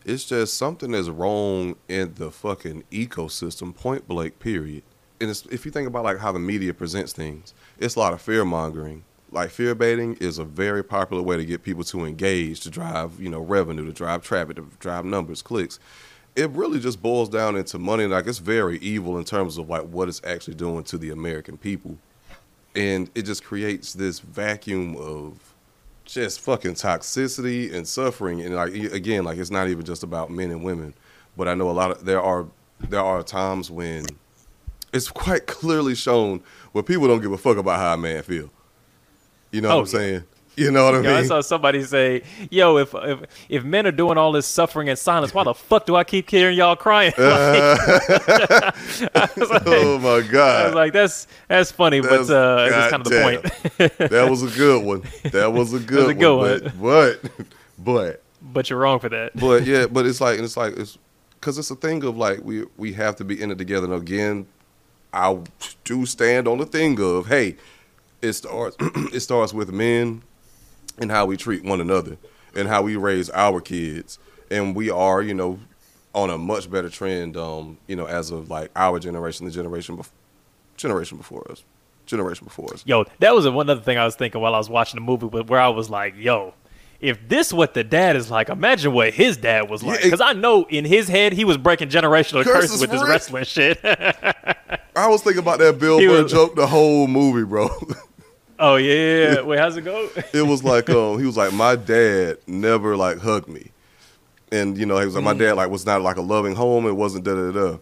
[0.05, 4.83] It's just something that's wrong in the fucking ecosystem, point blank, period.
[5.21, 8.15] And it's, if you think about like how the media presents things, it's a lot
[8.15, 9.05] of fear mongering.
[9.33, 13.21] Like fear baiting is a very popular way to get people to engage, to drive,
[13.21, 15.79] you know, revenue, to drive traffic, to drive numbers, clicks.
[16.35, 18.07] It really just boils down into money.
[18.07, 21.57] Like it's very evil in terms of like what it's actually doing to the American
[21.57, 21.97] people,
[22.75, 25.55] and it just creates this vacuum of
[26.05, 28.41] just fucking toxicity and suffering.
[28.41, 30.95] And like again, like it's not even just about men and women,
[31.37, 32.47] but I know a lot of there are
[32.81, 34.07] there are times when
[34.93, 38.51] it's quite clearly shown where people don't give a fuck about how a man feel.
[39.53, 40.25] You know Oh, what I'm saying?
[40.57, 43.93] You know what I Yo, I saw somebody say, "Yo, if if if men are
[43.93, 47.13] doing all this suffering and silence, why the fuck do I keep hearing y'all crying?"
[47.19, 47.27] Like,
[49.15, 52.91] I like, oh my I was god, like, that's that's funny, That's- but uh, that's
[52.91, 54.11] kind of the point.
[54.11, 55.03] that was a good one.
[55.31, 56.73] That was a good, a good one.
[56.81, 57.31] But, but
[57.79, 59.37] but but you're wrong for that.
[59.37, 60.99] but yeah, but it's like it's like it's
[61.35, 63.87] because it's a thing of like we we have to be in it together.
[63.87, 64.47] And again,
[65.13, 65.39] I
[65.85, 67.57] do stand on the thing of hey,
[68.23, 68.77] it starts
[69.13, 70.23] it starts with men
[70.99, 72.17] and how we treat one another
[72.55, 74.19] and how we raise our kids,
[74.51, 75.59] and we are you know
[76.15, 77.37] on a much better trend.
[77.37, 80.13] Um, you know, as of like our generation, the generation before,
[80.77, 81.63] generation before us,
[82.07, 82.83] generation before us.
[82.87, 85.29] Yo, that was one other thing I was thinking while I was watching the movie,
[85.29, 86.55] but where I was like, yo,
[87.01, 90.01] if this what the dad is like, imagine what his dad was like.
[90.01, 93.07] Yeah, Because I know in his head he was breaking generational Curses curses with real.
[93.07, 93.81] wrestling shit.
[93.85, 97.69] I was thinking about that Bill Burr joke the whole movie, bro.
[98.61, 99.41] oh yeah, yeah, yeah.
[99.43, 100.09] wait, how's it go?
[100.33, 103.73] it was like um he was like my dad never like hugged me.
[104.53, 106.87] And you know he was like my dad like was not like a loving home.
[106.87, 107.79] It wasn't da da da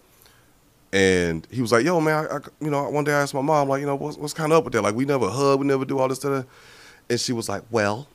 [0.93, 3.43] and he was like yo man I, I you know one day i asked my
[3.43, 4.83] mom like you know what's, what's kind of up with that?
[4.83, 6.43] Like we never hug we never do all this da da.
[7.11, 8.09] And she was like well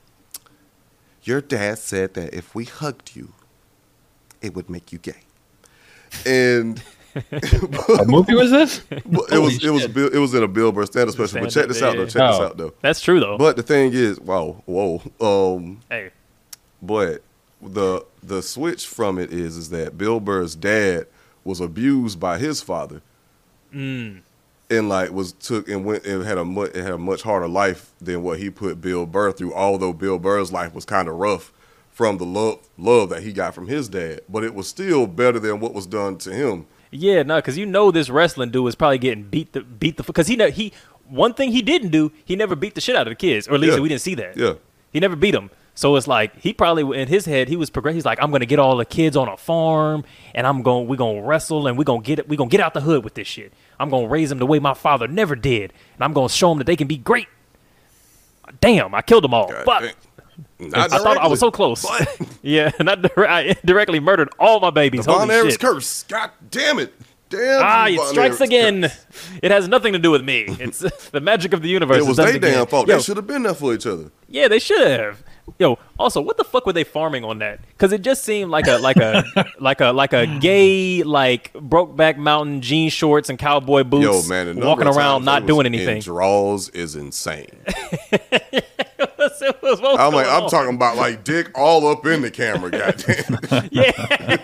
[1.23, 3.33] your dad said that if we hugged you
[4.41, 5.21] it would make you gay.
[6.25, 6.81] And
[7.87, 8.81] What movie was this?
[8.91, 11.67] it was it was Bill, it was in a Bill Burr stand-up special but check
[11.67, 12.45] this out though check this Oh.
[12.45, 13.37] out though That's true though.
[13.37, 16.09] but the thing is wow whoa um hey,
[16.81, 17.21] but
[17.61, 21.07] the the switch from it is is that Bill Burr's dad
[21.43, 23.01] was abused by his father,
[23.73, 24.21] and
[24.69, 27.91] like was took and went and had a much it had a much harder life
[28.01, 29.53] than what he put Bill Burr through.
[29.53, 31.51] Although Bill Burr's life was kind of rough
[31.91, 35.39] from the love love that he got from his dad, but it was still better
[35.39, 36.65] than what was done to him.
[36.93, 40.03] Yeah, no, because you know this wrestling dude was probably getting beat the beat the
[40.03, 40.71] because he know he
[41.07, 43.55] one thing he didn't do, he never beat the shit out of the kids, or
[43.55, 43.81] at least Yeah.
[43.81, 44.37] we didn't see that.
[44.37, 44.53] Yeah.
[44.91, 45.49] He never beat them.
[45.75, 47.95] So it's like he probably in his head he was progress.
[47.95, 50.03] He's like, I'm gonna get all the kids on a farm,
[50.35, 52.29] and I'm going we gonna wrestle, and we gonna get it.
[52.29, 53.53] We gonna get out the hood with this shit.
[53.79, 56.59] I'm gonna raise them the way my father never did, and I'm gonna show them
[56.59, 57.27] that they can be great.
[58.61, 59.49] Damn, I killed them all.
[59.49, 59.91] God but dang.
[60.73, 61.85] I thought I was so close.
[62.41, 65.05] yeah, not dire- I directly murdered all my babies.
[65.05, 65.61] Von Holy Erich's shit.
[65.61, 66.03] curse.
[66.03, 66.93] God damn it.
[67.29, 67.61] Damn.
[67.63, 68.81] Ah, it Von strikes again.
[68.83, 69.05] curse.
[69.41, 70.45] It has nothing to do with me.
[70.47, 70.79] It's
[71.11, 71.97] the magic of the universe.
[71.97, 72.53] It has was done their again.
[72.53, 72.87] damn fault.
[72.87, 74.11] Yo, They should have been there for each other.
[74.27, 75.23] yeah, they should have.
[75.59, 77.59] Yo, also, what the fuck were they farming on that?
[77.67, 79.25] Because it just seemed like a like a
[79.59, 84.45] like a like a gay like Brokeback Mountain jean shorts and cowboy boots, Yo, man,
[84.45, 85.97] the number walking of around not doing anything.
[85.97, 87.49] In draws is insane.
[89.59, 90.49] What's I'm going like, I'm on?
[90.49, 92.71] talking about like dick all up in the camera.
[92.71, 93.69] Goddamn.
[93.71, 94.37] Yeah.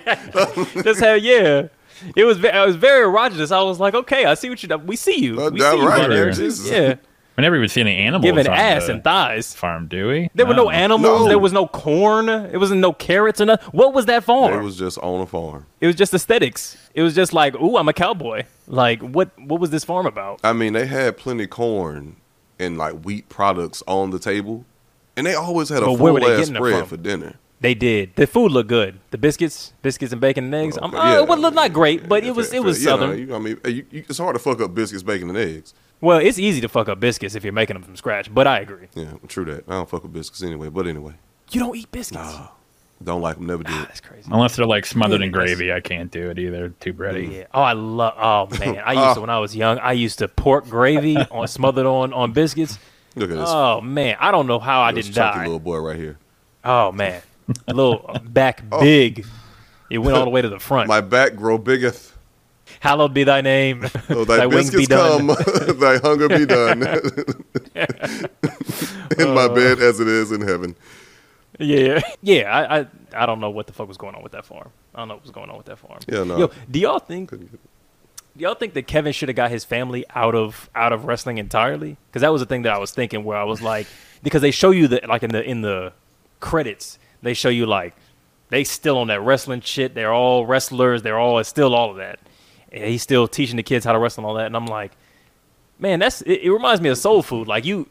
[0.84, 1.68] Just hell yeah.
[2.16, 3.52] It was ve- I was very erogenous.
[3.52, 4.78] I was like, okay, I see what you.
[4.80, 5.42] We see you.
[5.42, 6.36] Uh, we see you, right, Von Erich.
[6.36, 6.70] Jesus.
[6.72, 6.96] Yeah,
[7.38, 9.54] We never even see any animals giving on ass the and thighs.
[9.54, 10.30] farm, do we?
[10.34, 11.22] There were no animals.
[11.24, 11.28] No.
[11.28, 12.30] There was no corn.
[12.30, 13.68] It wasn't no carrots or nothing.
[13.72, 14.54] What was that farm?
[14.60, 15.66] It was just on a farm.
[15.82, 16.78] It was just aesthetics.
[16.94, 18.44] It was just like, ooh, I'm a cowboy.
[18.68, 19.38] Like, what?
[19.40, 20.40] What was this farm about?
[20.44, 22.16] I mean, they had plenty corn
[22.60, 24.66] and like wheat products on the table,
[25.20, 26.98] and they always had a But where were full they ass getting it spread for
[26.98, 27.36] dinner.
[27.62, 28.16] They did.
[28.16, 29.00] The food looked good.
[29.12, 30.78] The biscuits, biscuits and bacon and eggs.
[30.78, 31.20] Okay, uh, yeah.
[31.22, 32.94] it was not great, but Yeah, it was fair- it was fair.
[32.96, 33.28] You know, southern.
[33.28, 35.74] you- I mean, you, you, it's hard to fuck up biscuits, bacon, and eggs.
[36.02, 38.34] Well, it's easy to fuck up biscuits if you're making them from scratch.
[38.34, 38.88] But I agree.
[38.96, 39.66] Yeah, true that.
[39.68, 40.70] I don't fuck with biscuits anyway.
[40.70, 41.14] But anyway,
[41.52, 42.38] You don't eat biscuits.
[43.04, 43.48] don't like them.
[43.48, 43.74] Never did.
[43.76, 44.30] That's crazy.
[44.32, 46.70] Unless they're like smothered in gravy, I can't do it either.
[46.80, 47.40] Too bready.
[47.40, 47.44] Yeah.
[47.54, 48.14] Oh, I love.
[48.18, 49.80] Oh man, I used to when I was young.
[49.80, 52.80] I used to pork gravy on smothered on on biscuits.
[53.20, 53.50] Look at this.
[53.50, 55.44] Oh man, I don't know how I didn't die.
[55.44, 56.18] little boy right here.
[56.64, 57.22] Oh man,
[57.68, 59.26] a little uh, back big.
[59.90, 60.88] It went all the way to the front.
[60.88, 60.94] Oh.
[60.94, 62.14] My back grow bigeth.
[62.80, 63.86] Hallowed be thy name.
[64.10, 65.28] Oh, thy, thy wings be done.
[65.36, 66.82] come, thy hunger be done.
[69.18, 70.76] in my bed as it is in heaven.
[71.60, 72.44] Yeah, yeah.
[72.44, 74.70] I, I I don't know what the fuck was going on with that farm.
[74.96, 76.00] I don't know what was going on with that farm.
[76.08, 76.38] Yeah, no.
[76.38, 77.34] Yo, do y'all think?
[78.38, 81.38] Do y'all think that Kevin should have got his family out of out of wrestling
[81.38, 81.98] entirely?
[82.08, 83.24] Because that was the thing that I was thinking.
[83.24, 83.88] Where I was like,
[84.24, 85.94] because they show you that like in the in the
[86.40, 87.96] credits, they show you like
[88.50, 89.94] they still on that wrestling shit.
[89.94, 91.02] They're all wrestlers.
[91.02, 92.20] They're all it's still all of that.
[92.72, 94.46] And he's still teaching the kids how to wrestle and all that.
[94.46, 94.92] And I'm like,
[95.80, 97.48] man, that's it, it reminds me of soul food.
[97.48, 97.88] Like you,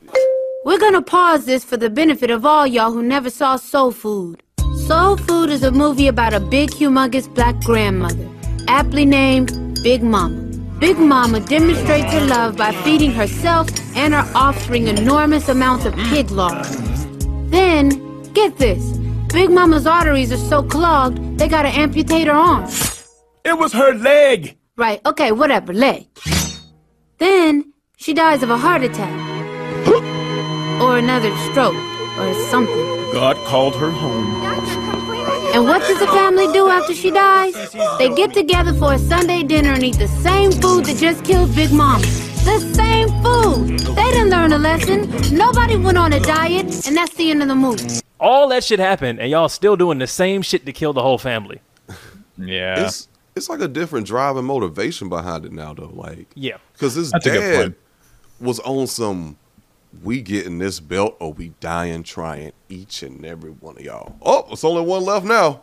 [0.65, 4.43] We're gonna pause this for the benefit of all y'all who never saw Soul Food.
[4.87, 8.29] Soul Food is a movie about a big, humongous black grandmother,
[8.69, 9.51] aptly named
[9.83, 10.37] Big Mama.
[10.79, 16.31] Big Mama demonstrates her love by feeding herself and her offspring enormous amounts of pig
[16.31, 16.65] lard.
[17.51, 17.89] Then,
[18.35, 18.97] get this
[19.33, 22.71] Big Mama's arteries are so clogged, they gotta amputate her arm.
[23.45, 24.57] It was her leg.
[24.77, 26.07] Right, okay, whatever, leg.
[27.19, 29.13] Then, she dies of a heart attack.
[30.81, 31.75] or another stroke,
[32.19, 33.13] or something.
[33.13, 34.88] God called her home.
[35.55, 37.55] And what does the family do after she dies?
[37.99, 41.55] They get together for a Sunday dinner and eat the same food that just killed
[41.55, 42.03] Big Mama.
[42.45, 43.79] The same food!
[43.97, 45.11] They didn't learn a lesson.
[45.37, 48.01] Nobody went on a diet, and that's the end of the movie.
[48.21, 51.19] all that shit happened, and y'all still doing the same shit to kill the whole
[51.19, 51.61] family.
[52.41, 52.85] Yeah.
[52.87, 55.91] It's it's like a different drive and motivation behind it now, though.
[55.93, 56.59] Like, Yeah.
[56.73, 57.75] because his That's dad
[58.41, 59.37] was on some.
[60.03, 64.17] We getting this belt or we dying trying each and every one of y'all.
[64.23, 65.63] Oh, it's only one left now.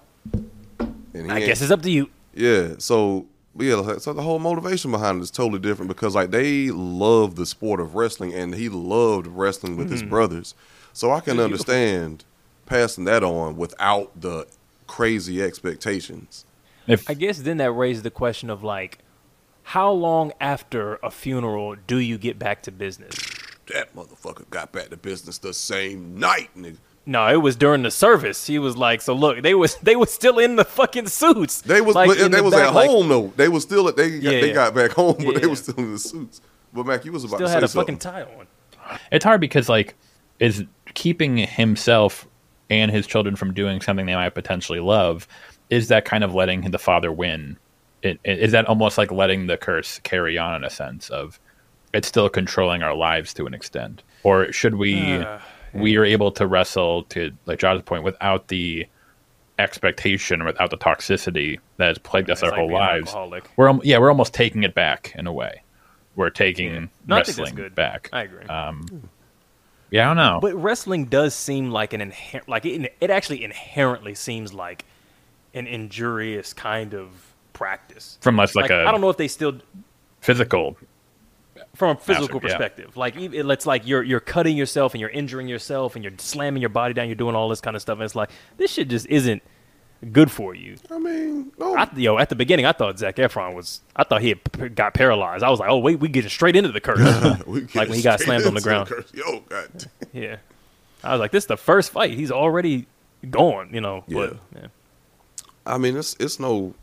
[1.14, 2.10] And I guess it's up to you.
[2.34, 6.70] Yeah, so yeah, so the whole motivation behind it is totally different because like they
[6.72, 10.10] love the sport of wrestling and he loved wrestling with his Mm-hmm.
[10.10, 10.56] brothers.
[10.92, 12.26] So I can understand
[12.66, 14.48] passing that on without the
[14.88, 16.46] crazy expectations.
[16.88, 19.00] If I guess then that raises the question of like,
[19.64, 23.18] how long after a funeral do you get back to business?
[23.74, 26.78] That motherfucker got back to business the same night, nigga.
[27.08, 28.48] No, it was during the service.
[28.48, 31.62] He was like, so look, they was they was still in the fucking suits.
[31.62, 33.28] They was like, but they the was back, at like, home though.
[33.36, 34.54] They was still at they got, Yeah, they yeah.
[34.54, 35.74] got back home, but Yeah, they was yeah.
[35.74, 36.42] still in the suits.
[36.74, 38.48] But Mac, you was about Still to had say a fucking tie on.
[39.12, 39.96] it's hard because like
[40.40, 40.64] is
[40.94, 42.28] keeping himself
[42.70, 45.28] and his children from doing something they might potentially love
[45.70, 47.58] is that kind of letting the father win
[48.02, 51.40] it, it- is that almost like letting the curse carry on in a sense of
[51.96, 55.24] it's still controlling our lives to an extent or should we
[55.74, 58.86] we are able to wrestle to like john's point without the
[59.58, 63.50] expectation without the toxicity that has plagued us our like whole lives alcoholic.
[63.56, 65.62] we're yeah we're almost taking it back in a way
[66.16, 67.76] we're taking No, I think that's wrestling good.
[67.76, 68.44] back I agree.
[68.46, 69.10] um
[69.92, 73.44] yeah i don't know But wrestling does seem like an inherent, like it, it actually
[73.44, 74.84] inherently seems like
[75.54, 77.10] an injurious kind of
[77.54, 78.18] practice.
[78.20, 79.54] from less like, a I don't know if they still.
[80.20, 80.76] physical
[81.76, 82.58] from a physical Massive, yeah.
[82.58, 82.98] perspective.
[82.98, 86.62] Like even- it's like you're you're cutting yourself and you're injuring yourself and you're slamming
[86.62, 87.08] your body down.
[87.08, 87.96] You're doing all this kind of stuff.
[87.98, 89.44] And it's like this shit just isn't
[90.12, 90.76] good for you.
[90.92, 91.76] I mean, no.
[91.76, 93.82] I, yo, at the beginning, I thought Zac Efron was.
[93.96, 95.44] I thought he had p- got paralyzed.
[95.44, 97.00] I was like, oh wait, we getting straight into the curse.
[97.48, 98.90] Like when he got slammed on the ground.
[98.90, 99.12] curse.
[99.14, 99.70] Yo, God.
[100.14, 100.38] Yeah,
[101.04, 102.12] I was like, this is the first fight.
[102.12, 102.88] He's already
[103.30, 103.70] gone.
[103.74, 104.04] You know.
[104.08, 104.62] But, Yeah.
[104.62, 104.68] yeah.
[105.66, 106.74] I mean, it's it's no.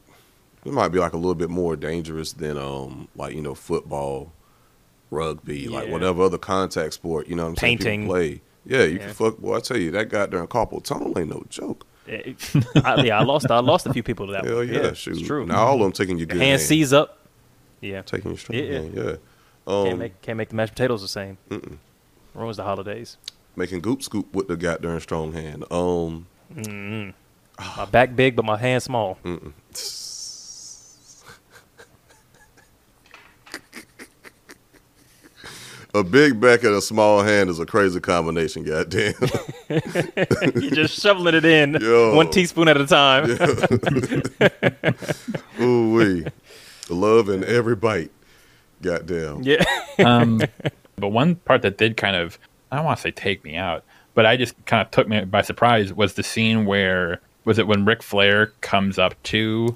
[0.64, 4.32] It might be like a little bit more dangerous than um like you know football,
[5.12, 7.28] rugby, like whatever other contact sport.
[7.28, 7.78] You know what I'm saying?
[7.78, 8.00] Painting.
[8.02, 8.40] People play.
[8.64, 9.06] Yeah, you Yeah.
[9.06, 9.38] can fuck.
[9.38, 11.86] Boy, I tell you that goddamn carpal tunnel ain't no joke.
[12.06, 12.36] It-
[12.84, 13.50] I, yeah, I lost.
[13.50, 14.44] I lost a few people to that.
[14.44, 14.68] Hell one.
[14.68, 15.18] yeah, shoot.
[15.18, 15.46] It's true.
[15.46, 17.18] Now all of them taking your good hand sees up.
[17.80, 18.02] Yeah.
[18.02, 18.72] taking your strong Yeah, yeah.
[18.78, 18.94] hand.
[18.94, 19.02] Yeah.
[19.66, 21.38] Can't Um, make can't make the mashed potatoes the same.
[22.34, 23.16] Ruins the holidays.
[23.54, 25.64] making goop scoop with the guy goddamn strong hand.
[25.70, 26.26] Um,
[27.76, 29.18] My back big, but my hand small.
[29.24, 29.52] Mm.
[35.94, 38.64] A big back and a small hand is a crazy combination.
[38.64, 39.14] Goddamn.
[39.68, 42.14] You're just shoveling it in Yo.
[42.14, 43.30] one teaspoon at a time.
[45.60, 46.26] Ooh wee.
[46.88, 48.10] Love in every bite.
[48.80, 49.42] Goddamn.
[49.42, 49.64] Yeah.
[49.98, 50.40] Um,
[50.96, 52.38] but one part that did kind of,
[52.70, 53.84] I don't want to say take me out,
[54.14, 57.66] but I just kind of took me by surprise was the scene where, was it
[57.66, 59.74] when Ric Flair comes up to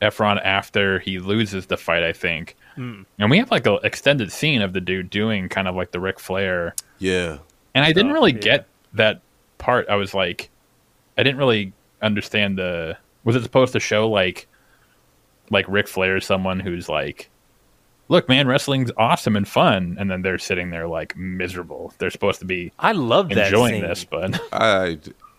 [0.00, 2.56] Efron after he loses the fight, I think.
[2.78, 3.02] Hmm.
[3.18, 5.98] And we have like an extended scene of the dude doing kind of like the
[5.98, 6.76] Ric Flair.
[7.00, 7.38] Yeah.
[7.74, 8.38] And I didn't really yeah.
[8.38, 9.20] get that
[9.58, 9.88] part.
[9.88, 10.48] I was like,
[11.16, 12.96] I didn't really understand the.
[13.24, 14.46] Was it supposed to show like,
[15.50, 17.30] like Ric Flair is someone who's like,
[18.06, 21.92] look, man, wrestling's awesome and fun, and then they're sitting there like miserable.
[21.98, 23.82] They're supposed to be I love that enjoying scene.
[23.82, 24.98] this, but I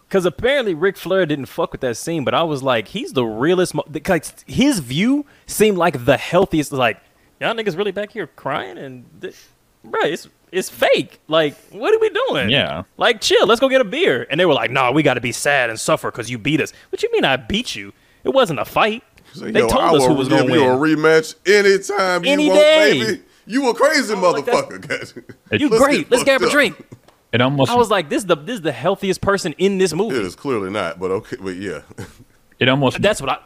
[0.09, 3.23] Because apparently Ric Flair didn't fuck with that scene, but I was like, he's the
[3.23, 3.75] realest.
[3.75, 6.73] Mo- like his view seemed like the healthiest.
[6.73, 6.99] Like
[7.39, 9.35] y'all niggas really back here crying and, th-
[9.83, 11.19] bro, it's it's fake.
[11.27, 12.49] Like what are we doing?
[12.49, 12.83] Yeah.
[12.97, 14.25] Like chill, let's go get a beer.
[14.29, 16.59] And they were like, nah, we got to be sad and suffer because you beat
[16.61, 16.73] us.
[16.89, 17.93] What you mean I beat you?
[18.23, 19.03] It wasn't a fight.
[19.33, 22.49] say, they told I us who was going to you a rematch anytime Any you
[22.49, 22.99] want, day.
[22.99, 23.21] baby.
[23.45, 25.35] You a crazy like, that's- motherfucker.
[25.59, 25.97] You Let's great.
[26.01, 26.75] get Let's grab a drink.
[27.31, 29.93] it almost I was like, this is the this is the healthiest person in this
[29.93, 30.15] movie.
[30.17, 31.81] It is clearly not, but okay, but yeah.
[32.59, 33.37] it almost That's what I.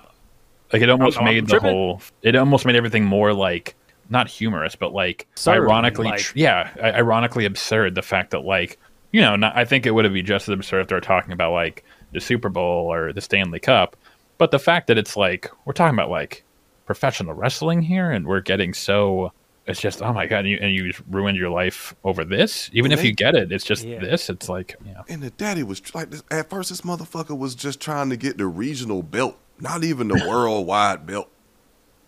[0.71, 1.69] like it almost Oh, I'm made the tripping?
[1.69, 2.01] whole.
[2.21, 3.75] It almost made everything more like
[4.09, 7.95] not humorous, but like Absurd, ironically, like- tr- yeah, ironically absurd.
[7.95, 8.77] The fact that like
[9.11, 11.33] you know, not, I think it would have been just as absurd if they're talking
[11.33, 11.83] about like
[12.13, 13.95] the Super Bowl or the Stanley Cup,
[14.37, 16.43] but the fact that it's like we're talking about like
[16.85, 19.31] professional wrestling here, and we're getting so.
[19.65, 22.69] It's just oh my god, and you, and you ruined your life over this.
[22.73, 23.99] Even if they- you get it, it's just Yeah.
[23.99, 24.29] this.
[24.29, 27.79] It's like yeah, And the daddy was like, this, at first, this motherfucker was just
[27.79, 31.29] trying to get the regional belt, not even the worldwide belt.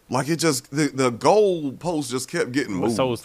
[0.09, 2.95] Like it just, the, the goal post just kept getting moved.
[2.95, 3.15] So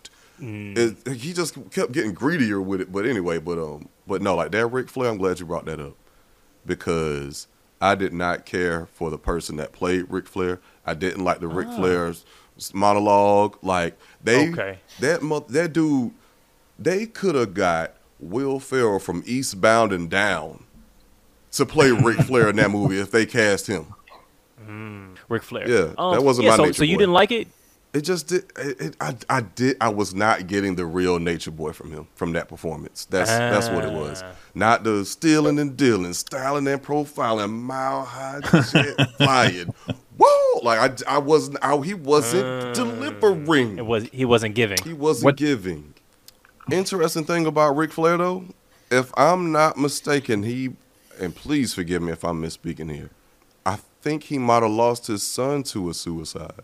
[0.41, 2.91] It- he just kept getting greedier with it.
[2.91, 5.11] But anyway, but um, but no, like that Ric Flair.
[5.11, 5.95] I'm glad you brought that up
[6.67, 7.47] because
[7.81, 10.61] I did not care for the person that played Ric Flair.
[10.87, 12.25] I didn't like the Ric Flair's
[12.75, 13.59] monologue.
[13.63, 14.79] Like they, Okay.
[15.01, 16.13] that mo- that dude,
[16.79, 20.65] they could have got Will Ferrell from Eastbound and Down
[21.53, 23.95] to play Ric Flair in that movie if they cast him.
[25.29, 25.69] Ric Flair.
[25.69, 27.01] Yeah, that wasn't yeah, my so, nature So you boy.
[27.01, 27.49] didn't like it?
[27.93, 28.45] It just did.
[28.57, 29.77] It, it, I I did.
[29.81, 33.05] I was not getting the real Nature Boy from him from that performance.
[33.07, 34.23] That's that's what it was.
[34.25, 34.33] Ah.
[34.55, 38.41] Not the stealing and dealing, styling and profiling, mile high
[38.73, 39.75] jet flying.
[40.17, 40.61] Whoa!
[40.63, 41.59] Like I I wasn't.
[41.63, 43.79] I, he wasn't delivering.
[43.79, 43.83] Ah.
[43.83, 44.05] It was.
[44.13, 44.79] He wasn't giving.
[44.85, 45.95] He wasn't What- giving.
[46.71, 48.45] Interesting thing about Ric Flair though,
[48.93, 50.71] if I'm not mistaken, he
[51.21, 53.11] and please forgive me if I'm misspeaking here.
[54.01, 56.63] I think he might have lost his son to a suicide,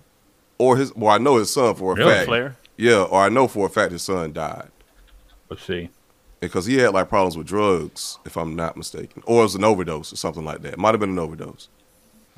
[0.57, 0.95] or his.
[0.97, 2.11] Well, I know his son for a Really?
[2.11, 2.27] fact.
[2.29, 2.57] Flair?
[2.79, 4.69] Yeah, or I know for a fact his son died
[5.51, 5.91] let's see.
[6.41, 9.65] because he had like problems with drugs, if I'm not mistaken, or it was an
[9.65, 10.79] overdose or something like that.
[10.79, 11.69] Might have been an overdose,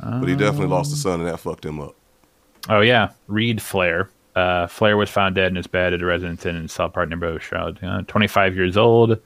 [0.01, 1.95] but he definitely lost his son, and that fucked him up.
[2.69, 4.11] Oh yeah, Reid Flair.
[4.35, 7.09] Uh, Flair was found dead in his bed at a residence inn in South Park,
[7.09, 7.83] neighborhood Shroud.
[7.85, 9.21] Uh, 25 years old,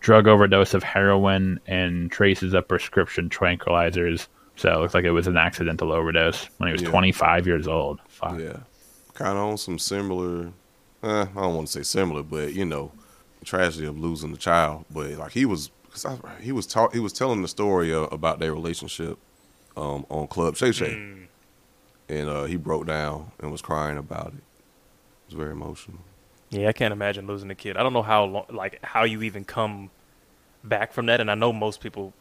[0.00, 4.28] drug overdose of heroin and traces of prescription tranquilizers.
[4.58, 6.90] So it looks like it was an accidental overdose when he was Yeah.
[6.90, 8.00] 25 years old.
[8.08, 8.38] Fuck.
[8.40, 8.58] Yeah,
[9.14, 10.50] kind of on some similar.
[11.02, 12.90] Uh, I don't want to say similar, but you know,
[13.44, 14.84] tragedy of losing a child.
[14.90, 18.00] But like he was, cause I, he was talk, he was telling the story uh,
[18.10, 19.16] about their relationship
[19.76, 20.92] um, on Club Shay Shay,
[22.08, 24.34] and uh, he broke down and was crying about it.
[24.34, 25.98] It was very emotional.
[26.50, 27.76] Yeah, I can't imagine losing a kid.
[27.76, 29.90] I don't know how long, like how you even come
[30.64, 31.20] back from that.
[31.20, 32.12] And I know most people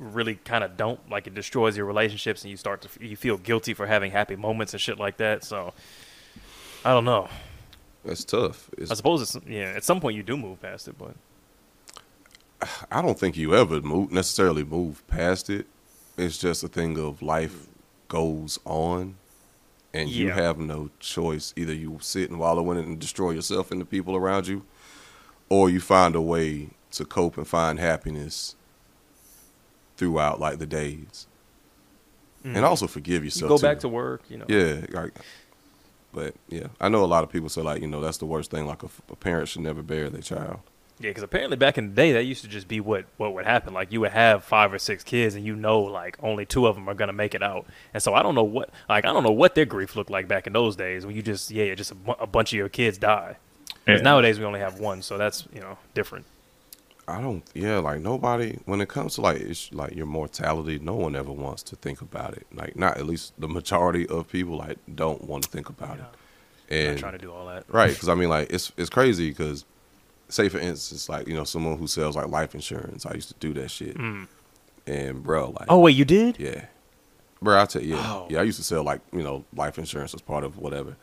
[0.00, 1.08] really kind of don't.
[1.08, 4.34] Like it destroys your relationships, and you start to you feel guilty for having happy
[4.34, 5.44] moments and shit like that.
[5.44, 5.72] So
[6.84, 7.28] I don't know.
[8.04, 8.70] It's tough.
[8.78, 9.72] It's, I suppose it's yeah.
[9.76, 11.14] At some point, you do move past it, but
[12.90, 15.66] I don't think you ever move necessarily move past it.
[16.16, 17.66] It's just a thing of life
[18.08, 19.16] goes on,
[19.94, 21.52] and you have no choice.
[21.56, 24.64] Either you sit and wallow in it and destroy yourself and the people around you,
[25.48, 28.56] or you find a way to cope and find happiness
[30.00, 31.26] throughout like the days,
[32.42, 32.62] and mm.
[32.62, 33.50] also forgive you yourself.
[33.50, 33.62] go too.
[33.62, 34.22] back to work.
[34.30, 34.46] You know.
[34.48, 35.12] Yeah, like,
[36.14, 38.50] but yeah, I know a lot of people say like you know that's the worst
[38.50, 38.66] thing.
[38.66, 40.60] Like a, a parent should never bear their child.
[41.00, 43.44] Yeah, because apparently back in the day, that used to just be what what would
[43.44, 43.74] happen.
[43.74, 46.76] Like you would have five or six kids, and you know, like only two of
[46.76, 47.66] them are gonna make it out.
[47.92, 50.26] And so I don't know what, like I don't know what their grief looked like
[50.28, 52.96] back in those days when you just yeah, just a, a bunch of your kids
[52.96, 53.36] die.
[53.86, 54.02] 'Cause Yeah.
[54.02, 56.24] nowadays we only have one, so that's you know different.
[57.08, 57.42] I don't.
[57.54, 58.58] Yeah, like nobody.
[58.66, 62.00] When it comes to like it's like your mortality, no one ever wants to think
[62.00, 62.46] about it.
[62.54, 66.04] Like not at least the majority of people like don't want to think about it.
[66.70, 67.64] I'm And not trying to do all that.
[67.68, 69.64] right, because I mean, like it's it's crazy because,
[70.28, 73.04] say for instance, like you know someone who sells like life insurance.
[73.06, 74.28] I used to do that shit, mm.
[74.86, 76.38] and bro, like Oh wait, you did?
[76.38, 76.66] yeah,
[77.42, 78.26] bro, I tell you, yeah, Oh.
[78.30, 80.96] yeah, I used to sell like you know life insurance as part of whatever,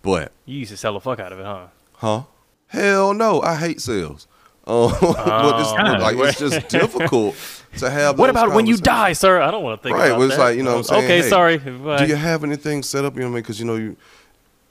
[0.00, 1.66] but You used to sell the fuck out of it, huh?
[1.96, 2.22] Huh?
[2.68, 4.26] Hell no, I hate sales.
[4.70, 5.98] Um, but it's, Oh.
[6.00, 7.34] like it's just difficult
[7.78, 8.18] to have.
[8.18, 9.40] What about when you die, sir?
[9.40, 10.40] I don't want to think Right, about it's that.
[10.42, 11.04] like, you know what I'm saying?
[11.04, 11.58] Okay, Hey, sorry.
[11.58, 13.14] Do you have anything set up?
[13.14, 13.42] You know what I mean?
[13.42, 13.96] Because you know you,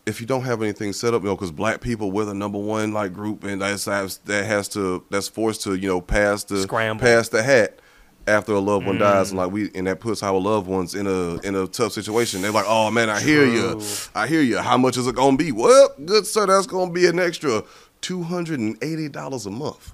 [0.06, 2.58] if you don't have anything set up, you know, because black people we're the number
[2.60, 6.62] one like group, and that's that has to that's forced to you know pass the
[6.62, 7.02] Scramble.
[7.04, 7.80] pass the hat
[8.28, 9.00] after a loved one Mm.
[9.00, 11.92] dies, and like we and that puts our loved ones in a in a tough
[11.94, 12.42] situation.
[12.42, 13.82] They're like, oh man, I hear you,
[14.16, 14.58] I hear you.
[14.60, 15.52] How much is it gonna be?
[15.52, 17.64] Well, good sir, that's gonna be an extra
[18.02, 19.94] two hundred and eighty dollars a month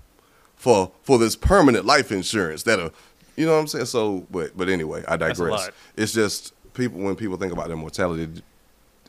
[0.55, 2.91] for for this permanent life insurance that are
[3.35, 3.85] you know what I'm saying?
[3.85, 5.69] So but but anyway, I a digress.
[5.97, 8.41] It's just people when people think about their mortality,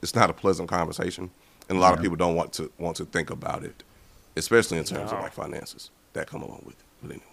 [0.02, 1.30] it's not a pleasant conversation.
[1.68, 3.82] And a lot of people don't want to want to think about it,
[4.36, 6.84] especially in terms of like finances that come along with it.
[7.02, 7.26] But anyway.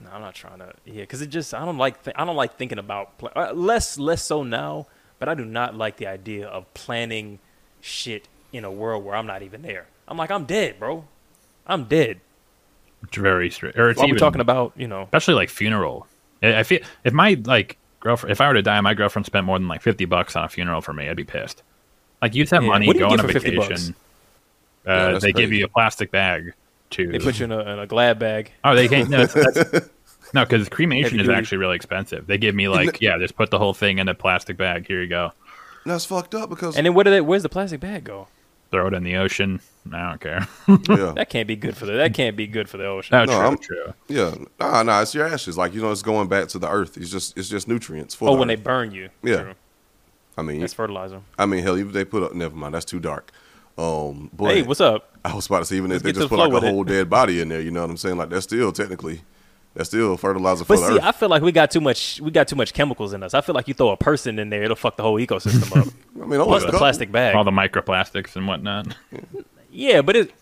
[0.00, 0.72] No, I'm not trying to.
[0.84, 3.52] Yeah, because it just I don't like th- I don't like thinking about pla- uh,
[3.52, 4.86] less less so now,
[5.18, 7.40] but I do not like the idea of planning
[7.80, 9.86] shit in a world where I'm not even there.
[10.08, 11.04] I'm like I'm dead, bro.
[11.66, 12.20] I'm dead.
[13.04, 13.78] It's very straight.
[13.78, 16.06] Or it's While we're even talking about you know especially like funeral.
[16.42, 19.44] I I feel if my like girlfriend, if I were to die, my girlfriend spent
[19.46, 21.08] more than like fifty bucks on a funeral for me.
[21.08, 21.62] I'd be pissed.
[22.22, 23.68] Like you just have Yeah, money, what go on a for 50 bucks?
[23.68, 23.94] vacation.
[24.86, 26.52] Yeah, Uh, that's they give you a plastic bag
[26.90, 27.06] to.
[27.12, 28.50] they put you in a, in a glad bag.
[28.64, 29.08] oh, they can't.
[29.08, 29.88] No, that's, that's,
[30.34, 32.26] no, because cremation is actually really expensive.
[32.26, 34.88] They give me like, yeah, just put the whole thing in a plastic bag.
[34.88, 35.32] Here you go.
[35.86, 38.26] That's fucked up because And then where did they, where's the plastic bag go?
[38.70, 39.60] Throw it in the ocean.
[39.92, 40.46] I don't care.
[40.68, 41.12] yeah.
[41.16, 43.16] That can't be good for the that can't be good for the ocean.
[43.16, 43.94] No, No, true, I'm- true.
[44.08, 45.56] Yeah, nah, nah, it's your ashes.
[45.56, 46.96] Like you know, it's going back to the earth.
[46.98, 48.28] It's just, it's just nutrients for.
[48.28, 49.08] oh, the when they burn you.
[49.22, 49.42] Yeah.
[49.42, 49.54] True.
[50.36, 51.20] I mean, That's fertilizer.
[51.38, 52.34] I mean, hell, even if they put up.
[52.34, 53.32] Never mind, that's too dark.
[53.78, 55.08] Um, but Hey, what's up?
[55.24, 56.64] I was about to say, even Let's if they just the put like a with
[56.64, 56.70] it.
[56.70, 58.16] whole dead body in there, you know what I'm saying?
[58.18, 59.22] Like that's still technically,
[59.74, 61.04] that's still fertilizer for But the see, earth.
[61.04, 62.20] I feel like we got too much.
[62.20, 63.34] We got too much chemicals in us.
[63.34, 65.92] I feel like you throw a person in there, it'll fuck the whole ecosystem up.
[66.22, 67.34] I mean, only Plus the plastic bag.
[67.36, 68.96] All the microplastics and whatnot.
[69.70, 70.32] Yeah, but it.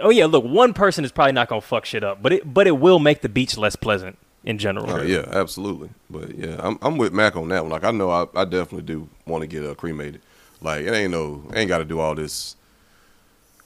[0.00, 2.66] Oh yeah, look, one person is probably not gonna fuck shit up, but it but
[2.66, 4.90] it will make the beach less pleasant in general.
[4.90, 5.90] Oh, yeah, absolutely.
[6.10, 7.70] But yeah, I'm I'm with Mac on that one.
[7.70, 10.22] Like I know I, I definitely do want to get uh, cremated.
[10.62, 12.56] Like it ain't no ain't got to do all this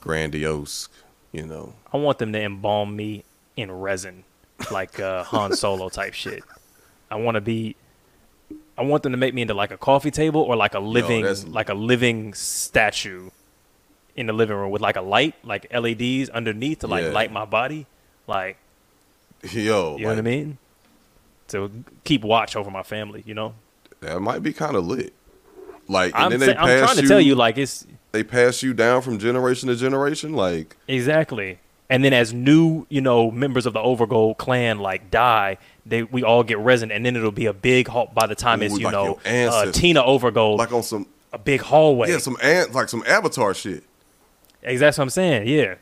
[0.01, 0.89] grandiose,
[1.33, 1.75] you know.
[1.93, 3.25] I want them to embalm me
[3.57, 4.25] in resin,
[4.71, 6.43] like uh, Han Solo type shit.
[7.11, 7.77] I want to be.
[8.79, 11.23] I want them to make me into like a coffee table or like a living
[11.23, 13.31] that's- like a living statue
[14.17, 17.11] in the living room with like a light, like LEDs underneath to like Yeah.
[17.11, 17.87] light my body,
[18.27, 18.57] like
[19.53, 20.59] Yo, you know what I mean.
[21.49, 21.71] To
[22.05, 23.55] keep watch over my family, you know.
[24.01, 25.13] That might be kind of lit.
[25.89, 28.63] Like, and I'm, then sa- they I'm trying to tell you, like it's they pass
[28.63, 30.33] you down from generation to generation.
[30.35, 31.59] Like, Exactly.
[31.89, 36.22] And then as new, you know, members of the Overgold clan like die, they we
[36.24, 38.84] all get resin, and then it'll be a big hall by the time it's you
[38.87, 39.70] like know uh.
[39.70, 42.11] Tina Overgold, like on some a big hallway.
[42.11, 43.84] yeah, some ant like some Avatar shit.
[44.62, 45.49] Exactly what I'm saying.
[45.49, 45.76] Yeah,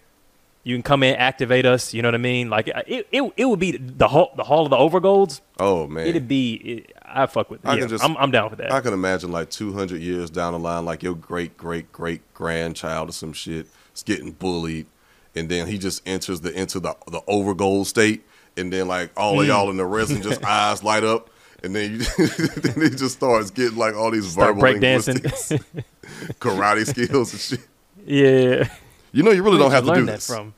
[0.63, 1.95] you can come in, activate us.
[1.95, 2.51] You know what I mean?
[2.51, 5.41] Like it, it, it would be the hall, the hall of the Overgolds.
[5.59, 6.55] Oh man, It'd be.
[6.55, 7.65] It, I fuck with.
[7.65, 8.73] I yeah, can just- I'm, I'm down for that.
[8.73, 13.09] I can imagine like 200 years down the line, like your great great great grandchild
[13.09, 14.87] or some shit is getting bullied,
[15.35, 18.25] and then he just enters the into the the overgold state,
[18.57, 19.41] and then like all Mm.
[19.43, 21.31] of y'all in the resin just eyes light up,
[21.63, 21.99] and then you,
[22.57, 25.63] then he just starts getting like all these Start verbal breakdancing.
[26.41, 27.61] karate skills and shit.
[28.07, 28.69] yeah,
[29.13, 30.27] You know, you really don't have to learn do that this.
[30.27, 30.55] from.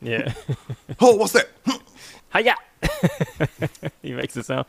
[0.00, 0.32] Yeah.
[1.00, 1.48] Oh, what's that?
[2.34, 2.54] Hiya!
[4.02, 4.66] he makes it sound.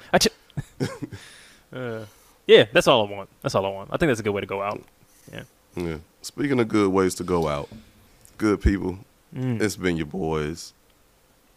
[1.71, 2.05] Uh,
[2.45, 3.29] yeah, that's all I want.
[3.41, 3.89] That's all I want.
[3.91, 4.81] I think that's a good way to go out.
[5.31, 5.43] Yeah.
[5.75, 5.97] Yeah.
[6.21, 7.69] Speaking of good ways to go out,
[8.37, 8.99] good people?
[9.35, 10.73] It's been your boys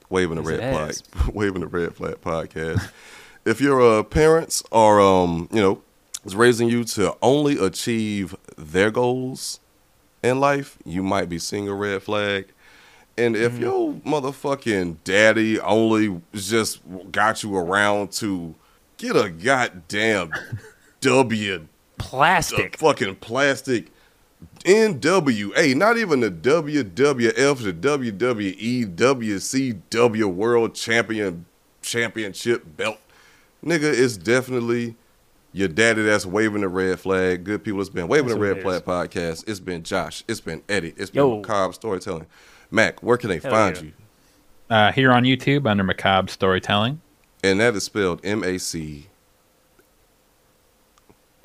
[0.08, 2.90] waving the red flag, waving the red flag podcast.
[3.44, 5.82] if your uh, parents are, um, you know,
[6.24, 9.60] is raising you to only achieve their goals
[10.22, 12.48] in life, you might be seeing a red flag.
[13.18, 18.54] And if your motherfucking daddy only just got you around to
[18.98, 20.32] get a goddamn
[21.00, 21.66] W
[21.98, 22.76] Plastic.
[22.78, 23.86] fucking plastic
[24.64, 31.46] NWA, not even the WWF, the WWE, WCW World Champion
[31.82, 32.98] Championship belt.
[33.64, 34.96] Nigga, it's definitely
[35.52, 37.44] your daddy that's waving the red flag.
[37.44, 39.48] Good people, it's been waving That's the red it flag podcast.
[39.48, 40.24] It's been Josh.
[40.28, 40.94] It's been Eddie.
[40.96, 41.36] It's been Yo.
[41.36, 42.26] Macabre Storytelling.
[42.70, 43.82] Mac, where can they Hell find yeah.
[43.82, 43.92] you?
[44.68, 47.00] Uh, here on YouTube under Macabre Storytelling.
[47.42, 49.06] And that is spelled M A C.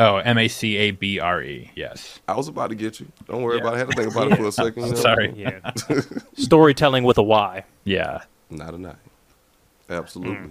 [0.01, 1.71] Oh, M A C A B R E.
[1.75, 2.19] Yes.
[2.27, 3.07] I was about to get you.
[3.27, 3.61] Don't worry Yeah.
[3.61, 3.75] about it.
[3.75, 4.83] I had to think about it for a second.
[4.85, 4.95] you know?
[4.97, 5.33] Sorry.
[5.35, 5.71] Yeah.
[6.33, 7.63] Storytelling with a Y.
[7.83, 8.21] Yeah.
[8.49, 8.95] Not a nine.
[9.89, 10.35] Absolutely.
[10.35, 10.47] Hmm.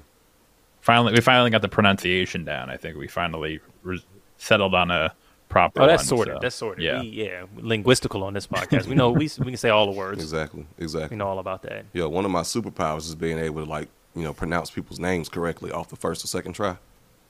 [0.81, 2.71] Finally, we finally got the pronunciation down.
[2.71, 4.05] I think we finally re-
[4.39, 5.13] settled on a
[5.49, 5.83] proper.
[5.83, 6.35] Oh, that's one, sorted.
[6.35, 6.85] so, That's sorted.
[6.85, 7.01] Yeah.
[7.01, 7.45] We, yeah.
[7.59, 8.87] Linguistical on this podcast.
[8.87, 10.23] We know we we can say all the words.
[10.23, 10.65] Exactly.
[10.79, 11.17] Exactly.
[11.17, 11.85] We know all about that.
[11.93, 15.29] Yeah, one of my superpowers is being able to like you know pronounce people's names
[15.29, 16.77] correctly off the first or second try.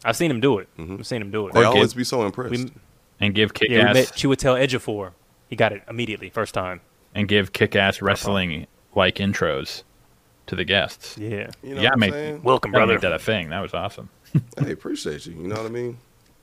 [0.05, 0.68] I've seen him do it.
[0.78, 0.96] Mm-hmm.
[1.01, 1.55] I've seen him do it.
[1.55, 2.51] They Or always kid- be so impressed.
[2.51, 2.70] We,
[3.20, 5.12] and give kick yeah, we met ass Chiwetel Ejiofor.
[5.48, 6.80] He got it immediately, first time.
[7.14, 8.07] and give kick ass uh-huh.
[8.07, 9.82] wrestling like intros
[10.46, 11.18] to the guests.
[11.18, 11.51] Yeah.
[11.62, 12.42] you know yeah, what I'm make saying?
[12.42, 12.94] Welcome, brother.
[12.94, 13.51] make that a thing.
[13.51, 14.09] That was awesome.
[14.59, 15.34] Hey, appreciate you.
[15.34, 15.98] You know what I mean?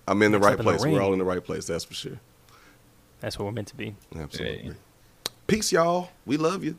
[0.07, 0.81] I'm in the Mix right up in the place.
[0.93, 1.65] We're all in the right place.
[1.67, 2.19] That's for sure.
[3.21, 3.95] That's what we're meant to be.
[4.15, 4.57] Absolutely.
[4.57, 4.71] Hey.
[5.47, 6.09] Peace, y'all.
[6.25, 6.77] We love you.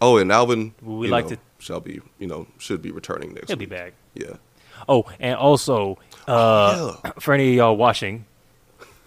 [0.00, 3.48] Oh, and Alvin, We like know, to- shall be you know should be returning next.
[3.48, 3.92] He'll be back.
[4.14, 4.34] Yeah.
[4.88, 7.10] Oh, and also, uh, Yeah.
[7.20, 8.24] for any of y'all watching,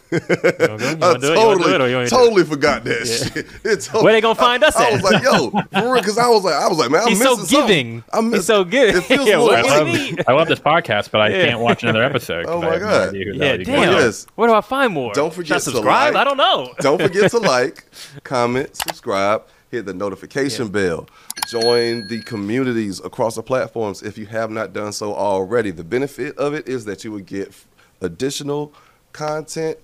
[0.12, 0.38] you wanna?
[0.38, 1.24] You I wanna it?
[1.24, 2.18] You totally, it or you wanna do it?
[2.20, 3.48] totally forgot that shit.
[3.66, 6.28] It's Where they gonna find us I, I was like, yo, for real, because I
[6.30, 7.68] was like, I was like, man, I'm He's so missing something.
[7.68, 8.04] giving.
[8.14, 8.96] I'm He's so good.
[8.96, 11.46] It feels Yeah, a I love, I love this podcast, but I Yeah.
[11.48, 12.46] can't watch another episode.
[12.48, 13.10] Oh my have no God.
[13.10, 13.76] idea who the Yeah, you damn.
[13.84, 14.06] guys are.
[14.06, 14.28] Yes.
[14.36, 15.12] Where do I find more?
[15.14, 16.14] Don't Should I forget to subscribe?
[16.14, 16.22] like.
[16.22, 16.74] I don't know.
[16.80, 17.84] Don't forget to like,
[18.24, 19.44] comment, subscribe,
[19.76, 20.72] hit the notification Yeah.
[20.72, 21.08] bell.
[21.48, 25.72] Join the communities across the platforms if you have not done so already.
[25.72, 27.54] The benefit of it is that you would get
[28.02, 28.74] additional
[29.14, 29.78] content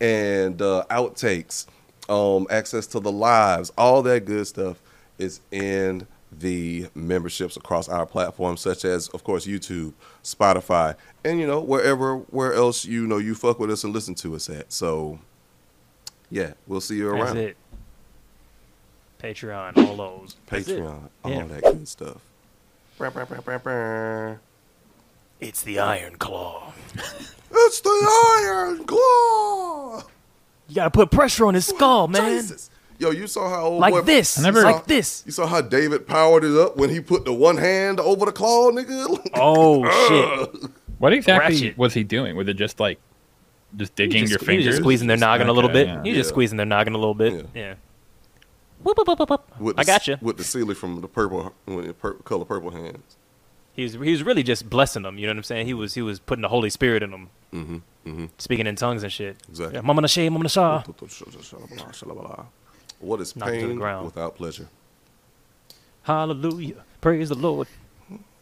[0.00, 1.66] and uh, outtakes,
[2.08, 4.76] um, access to the lives, all that good stuff
[5.18, 9.92] is in the memberships across our platforms, such as, of course, YouTube,
[10.24, 14.14] Spotify, and you know wherever where else you know you fuck with us and listen
[14.16, 14.72] to us at.
[14.72, 15.20] So,
[16.30, 17.54] yeah, we'll see you That's around.
[19.24, 19.36] It.
[19.36, 20.36] Patreon, all those.
[20.50, 21.44] Patreon, all Yeah.
[21.46, 22.18] that good stuff.
[25.40, 26.72] It's the Iron Claw.
[27.56, 30.02] It's the Iron Claw.
[30.68, 32.22] You gotta put pressure on his skull, man.
[32.40, 32.68] Jesus.
[32.98, 34.36] Yo, you saw how old Like boy, this.
[34.38, 35.22] I never- saw- like this.
[35.24, 38.32] You saw how David powered it up when he put the one hand over the
[38.32, 39.30] claw, nigga.
[39.34, 40.08] Oh uh.
[40.50, 40.70] shit!
[40.98, 41.78] What exactly Ratchet.
[41.78, 42.34] was he doing?
[42.34, 42.98] Was it just like
[43.76, 44.66] just digging He was your just, he fingers?
[44.66, 45.86] just squeezing their noggin a little bit.
[45.86, 46.02] yeah.
[46.02, 47.34] He was just squeezing their noggin a little bit.
[47.54, 47.60] Yeah.
[47.60, 47.74] Yeah.
[48.84, 50.16] Whoop, whoop, whoop, whoop, I got you.
[50.20, 53.16] With the sealer from the purple, with the pur- color purple hands.
[53.72, 55.18] He was he was really just blessing them.
[55.18, 55.66] You know what I'm saying?
[55.66, 57.76] He was he was putting the Holy Spirit in them, Mm-hmm.
[58.06, 58.26] Mm-hmm.
[58.38, 59.36] speaking in tongues and shit.
[59.48, 59.74] Exactly.
[59.76, 60.84] Yeah, Mama Nashe, Mama Nasha.
[63.00, 64.04] What is Knocked pain ground.
[64.06, 64.68] without pleasure?
[66.02, 66.84] Hallelujah.
[67.00, 67.66] Praise the Lord.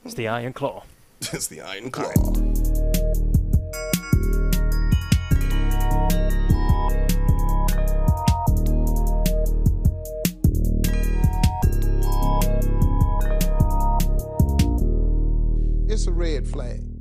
[0.04, 0.82] It's the Iron Claw.
[1.20, 2.12] it's the Iron Claw.
[16.02, 16.91] It's a red flag.